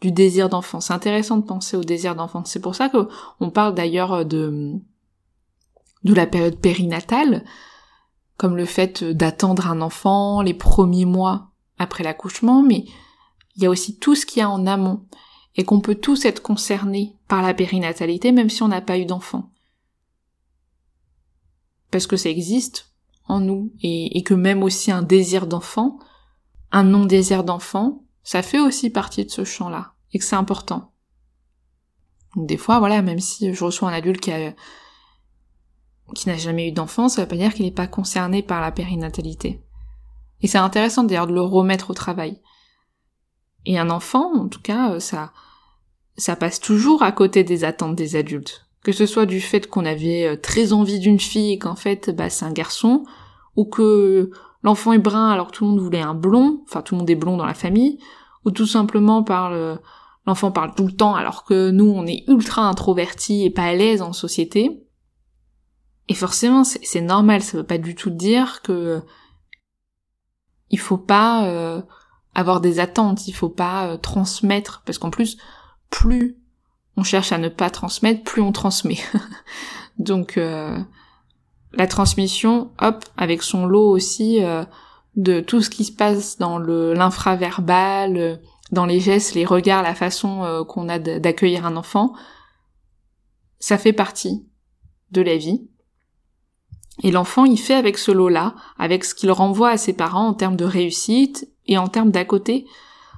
du 0.00 0.12
désir 0.12 0.48
d'enfant. 0.48 0.80
C'est 0.80 0.92
intéressant 0.92 1.36
de 1.36 1.44
penser 1.44 1.76
au 1.76 1.84
désir 1.84 2.16
d'enfant. 2.16 2.44
C'est 2.44 2.60
pour 2.60 2.74
ça 2.74 2.88
que 2.88 3.08
on 3.38 3.50
parle 3.50 3.74
d'ailleurs 3.74 4.26
de, 4.26 4.80
de 6.04 6.14
la 6.14 6.26
période 6.26 6.58
périnatale, 6.58 7.44
comme 8.36 8.56
le 8.56 8.66
fait 8.66 9.04
d'attendre 9.04 9.66
un 9.66 9.80
enfant 9.80 10.42
les 10.42 10.54
premiers 10.54 11.04
mois 11.04 11.50
après 11.78 12.04
l'accouchement, 12.04 12.62
mais 12.62 12.84
il 13.56 13.62
y 13.62 13.66
a 13.66 13.70
aussi 13.70 13.98
tout 13.98 14.14
ce 14.14 14.24
qu'il 14.24 14.40
y 14.40 14.42
a 14.42 14.50
en 14.50 14.66
amont 14.66 15.04
et 15.56 15.64
qu'on 15.64 15.80
peut 15.80 15.96
tous 15.96 16.24
être 16.24 16.40
concernés 16.40 17.16
par 17.26 17.42
la 17.42 17.52
périnatalité 17.52 18.32
même 18.32 18.48
si 18.48 18.62
on 18.62 18.68
n'a 18.68 18.80
pas 18.80 18.98
eu 18.98 19.04
d'enfant. 19.04 19.50
Parce 21.90 22.06
que 22.06 22.16
ça 22.16 22.28
existe 22.28 22.92
en 23.26 23.40
nous 23.40 23.72
et, 23.82 24.22
que 24.22 24.34
même 24.34 24.62
aussi 24.62 24.90
un 24.90 25.02
désir 25.02 25.46
d'enfant, 25.46 25.98
un 26.70 26.84
non-désir 26.84 27.44
d'enfant, 27.44 28.04
ça 28.22 28.42
fait 28.42 28.60
aussi 28.60 28.90
partie 28.90 29.24
de 29.24 29.30
ce 29.30 29.44
champ-là 29.44 29.94
et 30.12 30.18
que 30.18 30.24
c'est 30.24 30.36
important. 30.36 30.92
Des 32.36 32.56
fois, 32.56 32.78
voilà, 32.78 33.02
même 33.02 33.20
si 33.20 33.52
je 33.52 33.64
reçois 33.64 33.88
un 33.88 33.94
adulte 33.94 34.20
qui 34.20 34.30
a 34.30 34.54
qui 36.14 36.28
n'a 36.28 36.36
jamais 36.36 36.68
eu 36.68 36.72
d'enfant, 36.72 37.08
ça 37.08 37.22
veut 37.22 37.28
pas 37.28 37.36
dire 37.36 37.54
qu'il 37.54 37.64
n'est 37.64 37.70
pas 37.70 37.86
concerné 37.86 38.42
par 38.42 38.60
la 38.60 38.72
périnatalité. 38.72 39.62
Et 40.40 40.46
c'est 40.46 40.58
intéressant 40.58 41.04
d'ailleurs 41.04 41.26
de 41.26 41.34
le 41.34 41.40
remettre 41.40 41.90
au 41.90 41.94
travail. 41.94 42.40
Et 43.66 43.78
un 43.78 43.90
enfant, 43.90 44.32
en 44.34 44.48
tout 44.48 44.62
cas, 44.62 44.92
euh, 44.92 45.00
ça, 45.00 45.32
ça 46.16 46.36
passe 46.36 46.60
toujours 46.60 47.02
à 47.02 47.12
côté 47.12 47.44
des 47.44 47.64
attentes 47.64 47.96
des 47.96 48.16
adultes. 48.16 48.66
Que 48.82 48.92
ce 48.92 49.06
soit 49.06 49.26
du 49.26 49.40
fait 49.40 49.68
qu'on 49.68 49.84
avait 49.84 50.26
euh, 50.26 50.36
très 50.36 50.72
envie 50.72 51.00
d'une 51.00 51.20
fille 51.20 51.52
et 51.52 51.58
qu'en 51.58 51.76
fait, 51.76 52.10
bah, 52.10 52.30
c'est 52.30 52.44
un 52.44 52.52
garçon, 52.52 53.04
ou 53.56 53.64
que 53.64 54.30
l'enfant 54.62 54.92
est 54.92 54.98
brun 54.98 55.30
alors 55.30 55.48
que 55.48 55.56
tout 55.56 55.64
le 55.64 55.70
monde 55.70 55.80
voulait 55.80 56.00
un 56.00 56.14
blond, 56.14 56.62
enfin 56.64 56.82
tout 56.82 56.94
le 56.94 57.00
monde 57.00 57.10
est 57.10 57.16
blond 57.16 57.36
dans 57.36 57.46
la 57.46 57.54
famille, 57.54 57.98
ou 58.44 58.50
tout 58.50 58.66
simplement 58.66 59.22
par 59.22 59.52
l'enfant 60.26 60.52
parle 60.52 60.74
tout 60.74 60.86
le 60.86 60.92
temps 60.92 61.16
alors 61.16 61.44
que 61.44 61.70
nous 61.70 61.90
on 61.90 62.06
est 62.06 62.24
ultra 62.28 62.62
introverti 62.62 63.44
et 63.44 63.50
pas 63.50 63.64
à 63.64 63.74
l'aise 63.74 64.00
en 64.00 64.12
société. 64.12 64.87
Et 66.08 66.14
forcément 66.14 66.64
c'est 66.64 67.00
normal, 67.00 67.42
ça 67.42 67.58
veut 67.58 67.64
pas 67.64 67.78
du 67.78 67.94
tout 67.94 68.10
dire 68.10 68.62
que 68.62 69.02
il 70.70 70.78
faut 70.78 70.98
pas 70.98 71.46
euh, 71.46 71.80
avoir 72.34 72.60
des 72.60 72.80
attentes, 72.80 73.26
il 73.28 73.32
faut 73.32 73.48
pas 73.48 73.86
euh, 73.86 73.96
transmettre, 73.96 74.82
parce 74.84 74.98
qu'en 74.98 75.10
plus, 75.10 75.36
plus 75.90 76.36
on 76.96 77.02
cherche 77.02 77.32
à 77.32 77.38
ne 77.38 77.48
pas 77.48 77.70
transmettre, 77.70 78.24
plus 78.24 78.42
on 78.42 78.52
transmet. 78.52 78.98
Donc 79.98 80.36
euh, 80.36 80.78
la 81.72 81.86
transmission, 81.86 82.72
hop, 82.80 83.04
avec 83.16 83.42
son 83.42 83.66
lot 83.66 83.88
aussi 83.90 84.40
de 85.16 85.40
tout 85.40 85.60
ce 85.60 85.70
qui 85.70 85.84
se 85.84 85.92
passe 85.92 86.38
dans 86.38 86.58
le 86.58 86.94
l'infraverbal, 86.94 88.40
dans 88.72 88.86
les 88.86 89.00
gestes, 89.00 89.34
les 89.34 89.44
regards, 89.44 89.82
la 89.82 89.94
façon 89.94 90.64
qu'on 90.68 90.88
a 90.88 90.98
d'accueillir 90.98 91.66
un 91.66 91.76
enfant, 91.76 92.14
ça 93.60 93.76
fait 93.76 93.92
partie 93.92 94.46
de 95.10 95.20
la 95.20 95.36
vie. 95.36 95.68
Et 97.02 97.10
l'enfant, 97.10 97.44
il 97.44 97.58
fait 97.58 97.74
avec 97.74 97.96
ce 97.96 98.10
lot-là, 98.10 98.54
avec 98.78 99.04
ce 99.04 99.14
qu'il 99.14 99.30
renvoie 99.30 99.70
à 99.70 99.76
ses 99.76 99.92
parents 99.92 100.26
en 100.26 100.34
termes 100.34 100.56
de 100.56 100.64
réussite 100.64 101.48
et 101.66 101.78
en 101.78 101.86
termes 101.88 102.10
d'à 102.10 102.24
côté. 102.24 102.66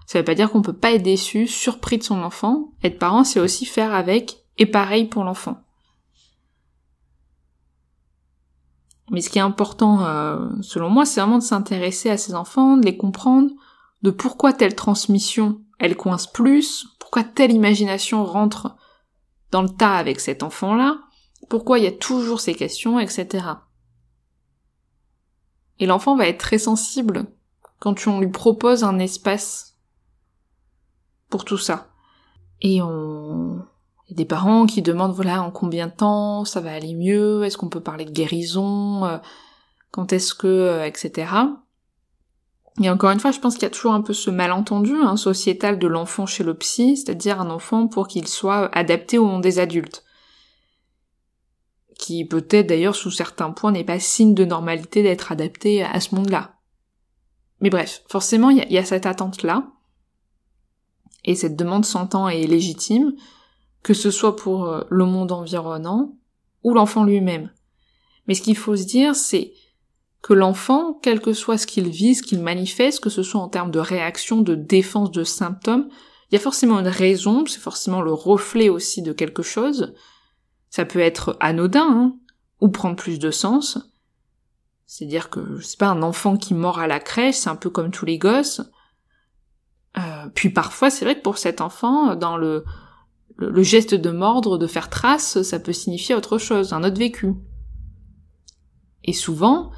Ça 0.06 0.18
veut 0.18 0.24
pas 0.24 0.34
dire 0.34 0.50
qu'on 0.50 0.62
peut 0.62 0.72
pas 0.72 0.92
être 0.92 1.02
déçu, 1.02 1.46
surpris 1.46 1.98
de 1.98 2.02
son 2.02 2.22
enfant. 2.22 2.72
Être 2.82 2.98
parent, 2.98 3.24
c'est 3.24 3.40
aussi 3.40 3.64
faire 3.64 3.94
avec, 3.94 4.44
et 4.58 4.66
pareil 4.66 5.06
pour 5.06 5.24
l'enfant. 5.24 5.62
Mais 9.10 9.20
ce 9.20 9.30
qui 9.30 9.38
est 9.38 9.42
important, 9.42 10.04
euh, 10.04 10.48
selon 10.62 10.90
moi, 10.90 11.04
c'est 11.04 11.20
vraiment 11.20 11.38
de 11.38 11.42
s'intéresser 11.42 12.10
à 12.10 12.16
ses 12.16 12.34
enfants, 12.34 12.76
de 12.76 12.86
les 12.86 12.96
comprendre, 12.96 13.50
de 14.02 14.10
pourquoi 14.10 14.52
telle 14.52 14.74
transmission, 14.74 15.60
elle 15.78 15.96
coince 15.96 16.26
plus, 16.26 16.86
pourquoi 16.98 17.24
telle 17.24 17.52
imagination 17.52 18.24
rentre 18.24 18.76
dans 19.50 19.62
le 19.62 19.68
tas 19.68 19.96
avec 19.96 20.20
cet 20.20 20.42
enfant-là, 20.42 20.98
pourquoi 21.48 21.78
il 21.78 21.84
y 21.84 21.88
a 21.88 21.92
toujours 21.92 22.40
ces 22.40 22.54
questions, 22.54 23.00
etc. 23.00 23.46
Et 25.80 25.86
l'enfant 25.86 26.14
va 26.16 26.28
être 26.28 26.38
très 26.38 26.58
sensible 26.58 27.24
quand 27.80 28.06
on 28.06 28.20
lui 28.20 28.30
propose 28.30 28.84
un 28.84 28.98
espace 28.98 29.78
pour 31.28 31.44
tout 31.44 31.58
ça. 31.58 31.88
Et 32.60 32.80
on... 32.82 33.58
A 34.10 34.14
des 34.14 34.24
parents 34.24 34.66
qui 34.66 34.82
demandent, 34.82 35.14
voilà, 35.14 35.40
en 35.40 35.52
combien 35.52 35.86
de 35.86 35.92
temps 35.92 36.44
ça 36.44 36.60
va 36.60 36.72
aller 36.72 36.94
mieux, 36.94 37.44
est-ce 37.44 37.56
qu'on 37.56 37.68
peut 37.68 37.80
parler 37.80 38.04
de 38.04 38.10
guérison, 38.10 39.04
euh, 39.04 39.18
quand 39.92 40.12
est-ce 40.12 40.34
que, 40.34 40.48
euh, 40.48 40.84
etc. 40.84 41.32
Et 42.82 42.90
encore 42.90 43.10
une 43.10 43.20
fois, 43.20 43.30
je 43.30 43.38
pense 43.38 43.54
qu'il 43.54 43.62
y 43.62 43.66
a 43.66 43.70
toujours 43.70 43.92
un 43.92 44.02
peu 44.02 44.12
ce 44.12 44.28
malentendu 44.28 44.96
hein, 45.00 45.16
sociétal 45.16 45.78
de 45.78 45.86
l'enfant 45.86 46.26
chez 46.26 46.42
le 46.42 46.54
psy, 46.54 46.96
c'est-à-dire 46.96 47.40
un 47.40 47.50
enfant 47.50 47.86
pour 47.86 48.08
qu'il 48.08 48.26
soit 48.26 48.68
adapté 48.76 49.16
au 49.16 49.26
monde 49.26 49.42
des 49.42 49.60
adultes 49.60 50.02
qui 52.00 52.24
peut-être 52.24 52.66
d'ailleurs 52.66 52.96
sous 52.96 53.10
certains 53.10 53.50
points 53.50 53.72
n'est 53.72 53.84
pas 53.84 54.00
signe 54.00 54.34
de 54.34 54.44
normalité 54.44 55.02
d'être 55.02 55.32
adapté 55.32 55.84
à 55.84 56.00
ce 56.00 56.14
monde-là. 56.14 56.54
Mais 57.60 57.68
bref, 57.68 58.02
forcément, 58.08 58.48
il 58.48 58.56
y, 58.72 58.78
a 58.78 58.84
cette 58.84 59.04
attente-là, 59.04 59.70
et 61.26 61.34
cette 61.34 61.56
demande 61.56 61.84
s'entend 61.84 62.30
et 62.30 62.40
est 62.40 62.46
légitime, 62.46 63.12
que 63.82 63.92
ce 63.92 64.10
soit 64.10 64.34
pour 64.34 64.64
euh, 64.64 64.82
le 64.88 65.04
monde 65.04 65.30
environnant 65.30 66.16
ou 66.64 66.72
l'enfant 66.72 67.04
lui-même. 67.04 67.52
Mais 68.26 68.34
ce 68.34 68.42
qu'il 68.42 68.56
faut 68.56 68.76
se 68.76 68.84
dire, 68.84 69.14
c'est 69.14 69.52
que 70.22 70.32
l'enfant, 70.32 70.98
quel 71.02 71.20
que 71.20 71.34
soit 71.34 71.58
ce 71.58 71.66
qu'il 71.66 71.88
vit, 71.90 72.14
ce 72.14 72.22
qu'il 72.22 72.40
manifeste, 72.40 73.00
que 73.00 73.10
ce 73.10 73.22
soit 73.22 73.40
en 73.40 73.48
termes 73.48 73.70
de 73.70 73.78
réaction, 73.78 74.40
de 74.40 74.54
défense, 74.54 75.10
de 75.10 75.24
symptômes, 75.24 75.88
il 76.30 76.34
y 76.34 76.38
a 76.38 76.40
forcément 76.40 76.78
une 76.78 76.88
raison, 76.88 77.44
c'est 77.46 77.60
forcément 77.60 78.00
le 78.00 78.12
reflet 78.12 78.70
aussi 78.70 79.02
de 79.02 79.12
quelque 79.12 79.42
chose, 79.42 79.94
ça 80.70 80.84
peut 80.84 81.00
être 81.00 81.36
anodin, 81.40 81.88
hein, 81.90 82.16
ou 82.60 82.68
prendre 82.68 82.96
plus 82.96 83.18
de 83.18 83.30
sens. 83.30 83.78
C'est-à-dire 84.86 85.30
que 85.30 85.60
c'est 85.60 85.78
pas 85.78 85.88
un 85.88 86.02
enfant 86.02 86.36
qui 86.36 86.54
mord 86.54 86.78
à 86.78 86.86
la 86.86 87.00
crèche, 87.00 87.36
c'est 87.36 87.50
un 87.50 87.56
peu 87.56 87.70
comme 87.70 87.90
tous 87.90 88.06
les 88.06 88.18
gosses. 88.18 88.62
Euh, 89.98 90.26
puis 90.34 90.50
parfois, 90.50 90.90
c'est 90.90 91.04
vrai 91.04 91.16
que 91.16 91.22
pour 91.22 91.38
cet 91.38 91.60
enfant, 91.60 92.14
dans 92.14 92.36
le, 92.36 92.64
le, 93.36 93.62
geste 93.62 93.94
de 93.94 94.10
mordre, 94.10 94.58
de 94.58 94.66
faire 94.66 94.88
trace, 94.88 95.42
ça 95.42 95.58
peut 95.58 95.72
signifier 95.72 96.14
autre 96.14 96.38
chose, 96.38 96.72
un 96.72 96.84
autre 96.84 96.98
vécu. 96.98 97.34
Et 99.04 99.12
souvent, 99.12 99.70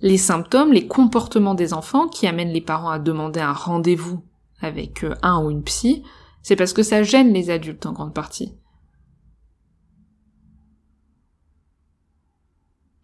les 0.00 0.18
symptômes, 0.18 0.72
les 0.72 0.86
comportements 0.86 1.54
des 1.54 1.74
enfants 1.74 2.08
qui 2.08 2.26
amènent 2.26 2.52
les 2.52 2.60
parents 2.60 2.90
à 2.90 2.98
demander 2.98 3.40
un 3.40 3.52
rendez-vous 3.52 4.24
avec 4.60 5.04
euh, 5.04 5.14
un 5.22 5.42
ou 5.42 5.50
une 5.50 5.62
psy, 5.62 6.02
c'est 6.42 6.56
parce 6.56 6.72
que 6.72 6.82
ça 6.82 7.02
gêne 7.02 7.32
les 7.32 7.50
adultes 7.50 7.86
en 7.86 7.92
grande 7.92 8.14
partie. 8.14 8.54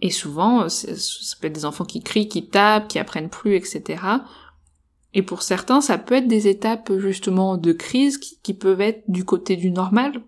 Et 0.00 0.10
souvent, 0.10 0.62
euh, 0.62 0.68
ça 0.68 1.36
peut 1.40 1.46
être 1.46 1.54
des 1.54 1.64
enfants 1.64 1.84
qui 1.84 2.02
crient, 2.02 2.28
qui 2.28 2.48
tapent, 2.48 2.88
qui 2.88 2.98
apprennent 2.98 3.30
plus, 3.30 3.54
etc. 3.54 4.02
Et 5.14 5.22
pour 5.22 5.42
certains, 5.42 5.80
ça 5.80 5.96
peut 5.96 6.16
être 6.16 6.28
des 6.28 6.48
étapes 6.48 6.92
justement 6.98 7.56
de 7.56 7.72
crise 7.72 8.18
qui, 8.18 8.54
peuvent 8.54 8.82
être 8.82 9.02
du 9.08 9.24
côté 9.24 9.56
du 9.56 9.70
normal. 9.70 10.22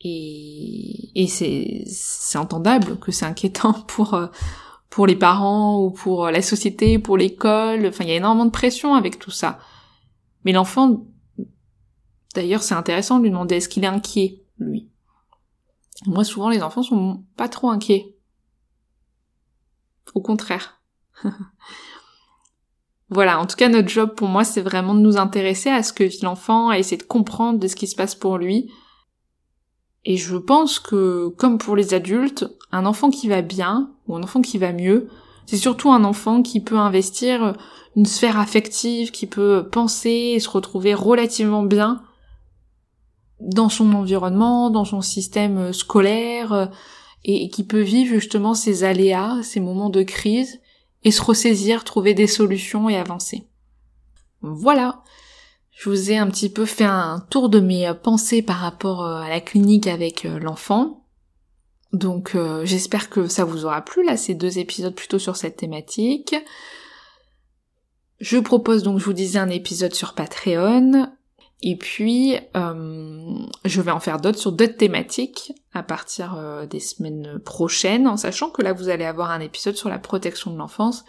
Et, 0.00 1.26
c'est, 1.28 2.38
entendable 2.38 2.98
que 3.00 3.10
c'est 3.10 3.26
inquiétant 3.26 3.72
pour, 3.88 4.14
euh, 4.14 4.28
pour 4.88 5.08
les 5.08 5.16
parents 5.16 5.82
ou 5.82 5.90
pour 5.90 6.30
la 6.30 6.42
société, 6.42 7.00
pour 7.00 7.16
l'école. 7.16 7.86
Enfin, 7.86 8.04
il 8.04 8.10
y 8.10 8.12
a 8.12 8.16
énormément 8.16 8.46
de 8.46 8.50
pression 8.50 8.94
avec 8.94 9.18
tout 9.18 9.32
ça. 9.32 9.58
Mais 10.44 10.52
l'enfant, 10.52 11.04
d'ailleurs, 12.36 12.62
c'est 12.62 12.74
intéressant 12.74 13.18
de 13.18 13.24
lui 13.24 13.30
demander 13.30 13.56
est-ce 13.56 13.68
qu'il 13.68 13.82
est 13.82 13.88
inquiet, 13.88 14.44
lui? 14.60 14.88
Moi, 16.06 16.22
souvent, 16.22 16.48
les 16.48 16.62
enfants 16.62 16.84
sont 16.84 17.24
pas 17.36 17.48
trop 17.48 17.70
inquiets. 17.70 18.17
Au 20.14 20.20
contraire. 20.20 20.80
voilà, 23.10 23.38
en 23.38 23.46
tout 23.46 23.56
cas 23.56 23.68
notre 23.68 23.88
job 23.88 24.14
pour 24.14 24.28
moi 24.28 24.44
c'est 24.44 24.60
vraiment 24.60 24.94
de 24.94 25.00
nous 25.00 25.16
intéresser 25.16 25.70
à 25.70 25.82
ce 25.82 25.92
que 25.92 26.04
vit 26.04 26.20
l'enfant, 26.22 26.68
à 26.68 26.78
essayer 26.78 26.96
de 26.96 27.02
comprendre 27.02 27.58
de 27.58 27.68
ce 27.68 27.76
qui 27.76 27.86
se 27.86 27.96
passe 27.96 28.14
pour 28.14 28.38
lui. 28.38 28.70
Et 30.04 30.16
je 30.16 30.36
pense 30.36 30.78
que, 30.78 31.28
comme 31.36 31.58
pour 31.58 31.76
les 31.76 31.92
adultes, 31.92 32.46
un 32.72 32.86
enfant 32.86 33.10
qui 33.10 33.28
va 33.28 33.42
bien, 33.42 33.90
ou 34.06 34.16
un 34.16 34.22
enfant 34.22 34.40
qui 34.40 34.56
va 34.56 34.72
mieux, 34.72 35.08
c'est 35.46 35.56
surtout 35.56 35.90
un 35.90 36.04
enfant 36.04 36.42
qui 36.42 36.60
peut 36.60 36.78
investir 36.78 37.56
une 37.96 38.06
sphère 38.06 38.38
affective, 38.38 39.10
qui 39.10 39.26
peut 39.26 39.68
penser 39.70 40.32
et 40.34 40.40
se 40.40 40.48
retrouver 40.48 40.94
relativement 40.94 41.62
bien 41.62 42.02
dans 43.40 43.68
son 43.68 43.92
environnement, 43.92 44.70
dans 44.70 44.84
son 44.84 45.00
système 45.00 45.72
scolaire, 45.72 46.70
et 47.24 47.48
qui 47.50 47.64
peut 47.64 47.80
vivre 47.80 48.14
justement 48.14 48.54
ces 48.54 48.84
aléas, 48.84 49.42
ces 49.42 49.60
moments 49.60 49.90
de 49.90 50.02
crise, 50.02 50.60
et 51.04 51.10
se 51.10 51.22
ressaisir, 51.22 51.84
trouver 51.84 52.14
des 52.14 52.26
solutions 52.26 52.88
et 52.88 52.96
avancer. 52.96 53.46
Voilà. 54.40 55.02
Je 55.70 55.90
vous 55.90 56.10
ai 56.10 56.16
un 56.16 56.26
petit 56.28 56.48
peu 56.48 56.64
fait 56.64 56.84
un 56.84 57.24
tour 57.30 57.48
de 57.48 57.60
mes 57.60 57.92
pensées 58.02 58.42
par 58.42 58.56
rapport 58.56 59.04
euh, 59.04 59.20
à 59.20 59.28
la 59.28 59.40
clinique 59.40 59.86
avec 59.86 60.24
euh, 60.24 60.38
l'enfant. 60.40 61.04
Donc 61.92 62.34
euh, 62.34 62.64
j'espère 62.64 63.08
que 63.08 63.28
ça 63.28 63.44
vous 63.44 63.64
aura 63.64 63.82
plu, 63.82 64.04
là, 64.04 64.16
ces 64.16 64.34
deux 64.34 64.58
épisodes 64.58 64.94
plutôt 64.94 65.18
sur 65.18 65.36
cette 65.36 65.56
thématique. 65.56 66.34
Je 68.18 68.38
propose 68.38 68.82
donc, 68.82 68.98
je 68.98 69.04
vous 69.04 69.12
disais, 69.12 69.38
un 69.38 69.50
épisode 69.50 69.94
sur 69.94 70.14
Patreon. 70.14 71.08
Et 71.60 71.76
puis, 71.76 72.36
je 72.54 73.80
vais 73.80 73.90
en 73.90 74.00
faire 74.00 74.20
d'autres 74.20 74.38
sur 74.38 74.52
d'autres 74.52 74.76
thématiques 74.76 75.52
à 75.72 75.82
partir 75.82 76.66
des 76.70 76.78
semaines 76.78 77.40
prochaines, 77.44 78.06
en 78.06 78.16
sachant 78.16 78.50
que 78.50 78.62
là, 78.62 78.72
vous 78.72 78.88
allez 78.88 79.04
avoir 79.04 79.32
un 79.32 79.40
épisode 79.40 79.74
sur 79.74 79.88
la 79.88 79.98
protection 79.98 80.52
de 80.52 80.56
l'enfance, 80.56 81.04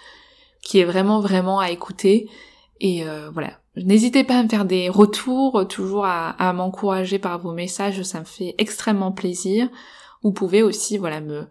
qui 0.64 0.80
est 0.80 0.86
vraiment, 0.86 1.20
vraiment 1.20 1.60
à 1.60 1.70
écouter. 1.70 2.30
Et 2.80 3.04
voilà, 3.32 3.60
N'hésitez 3.84 4.24
pas 4.24 4.40
à 4.40 4.44
me 4.44 4.50
faire 4.50 4.66
des 4.66 4.90
retours, 4.90 5.68
toujours 5.68 6.06
à, 6.06 6.54
m'encourager 6.54 7.20
par 7.20 7.40
vos 7.40 7.54
messages, 7.54 8.02
ça 8.04 8.20
me 8.20 8.26
fait 8.26 8.56
extrêmement 8.58 9.12
plaisir. 9.12 9.70
Vous 10.24 10.32
pouvez 10.32 10.64
aussi, 10.64 10.98
voilà, 10.98 11.22
me, 11.22 11.46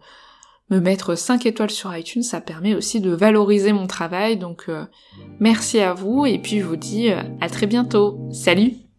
me 0.69 0.79
mettre 0.79 1.15
5 1.15 1.45
étoiles 1.45 1.71
sur 1.71 1.95
iTunes, 1.95 2.23
ça 2.23 2.41
permet 2.41 2.75
aussi 2.75 2.99
de 2.99 3.11
valoriser 3.11 3.73
mon 3.73 3.87
travail, 3.87 4.37
donc 4.37 4.65
euh, 4.69 4.85
merci 5.39 5.79
à 5.79 5.93
vous, 5.93 6.25
et 6.25 6.37
puis 6.37 6.59
je 6.59 6.65
vous 6.65 6.75
dis 6.75 7.11
euh, 7.11 7.21
à 7.41 7.49
très 7.49 7.65
bientôt. 7.65 8.19
Salut 8.31 8.88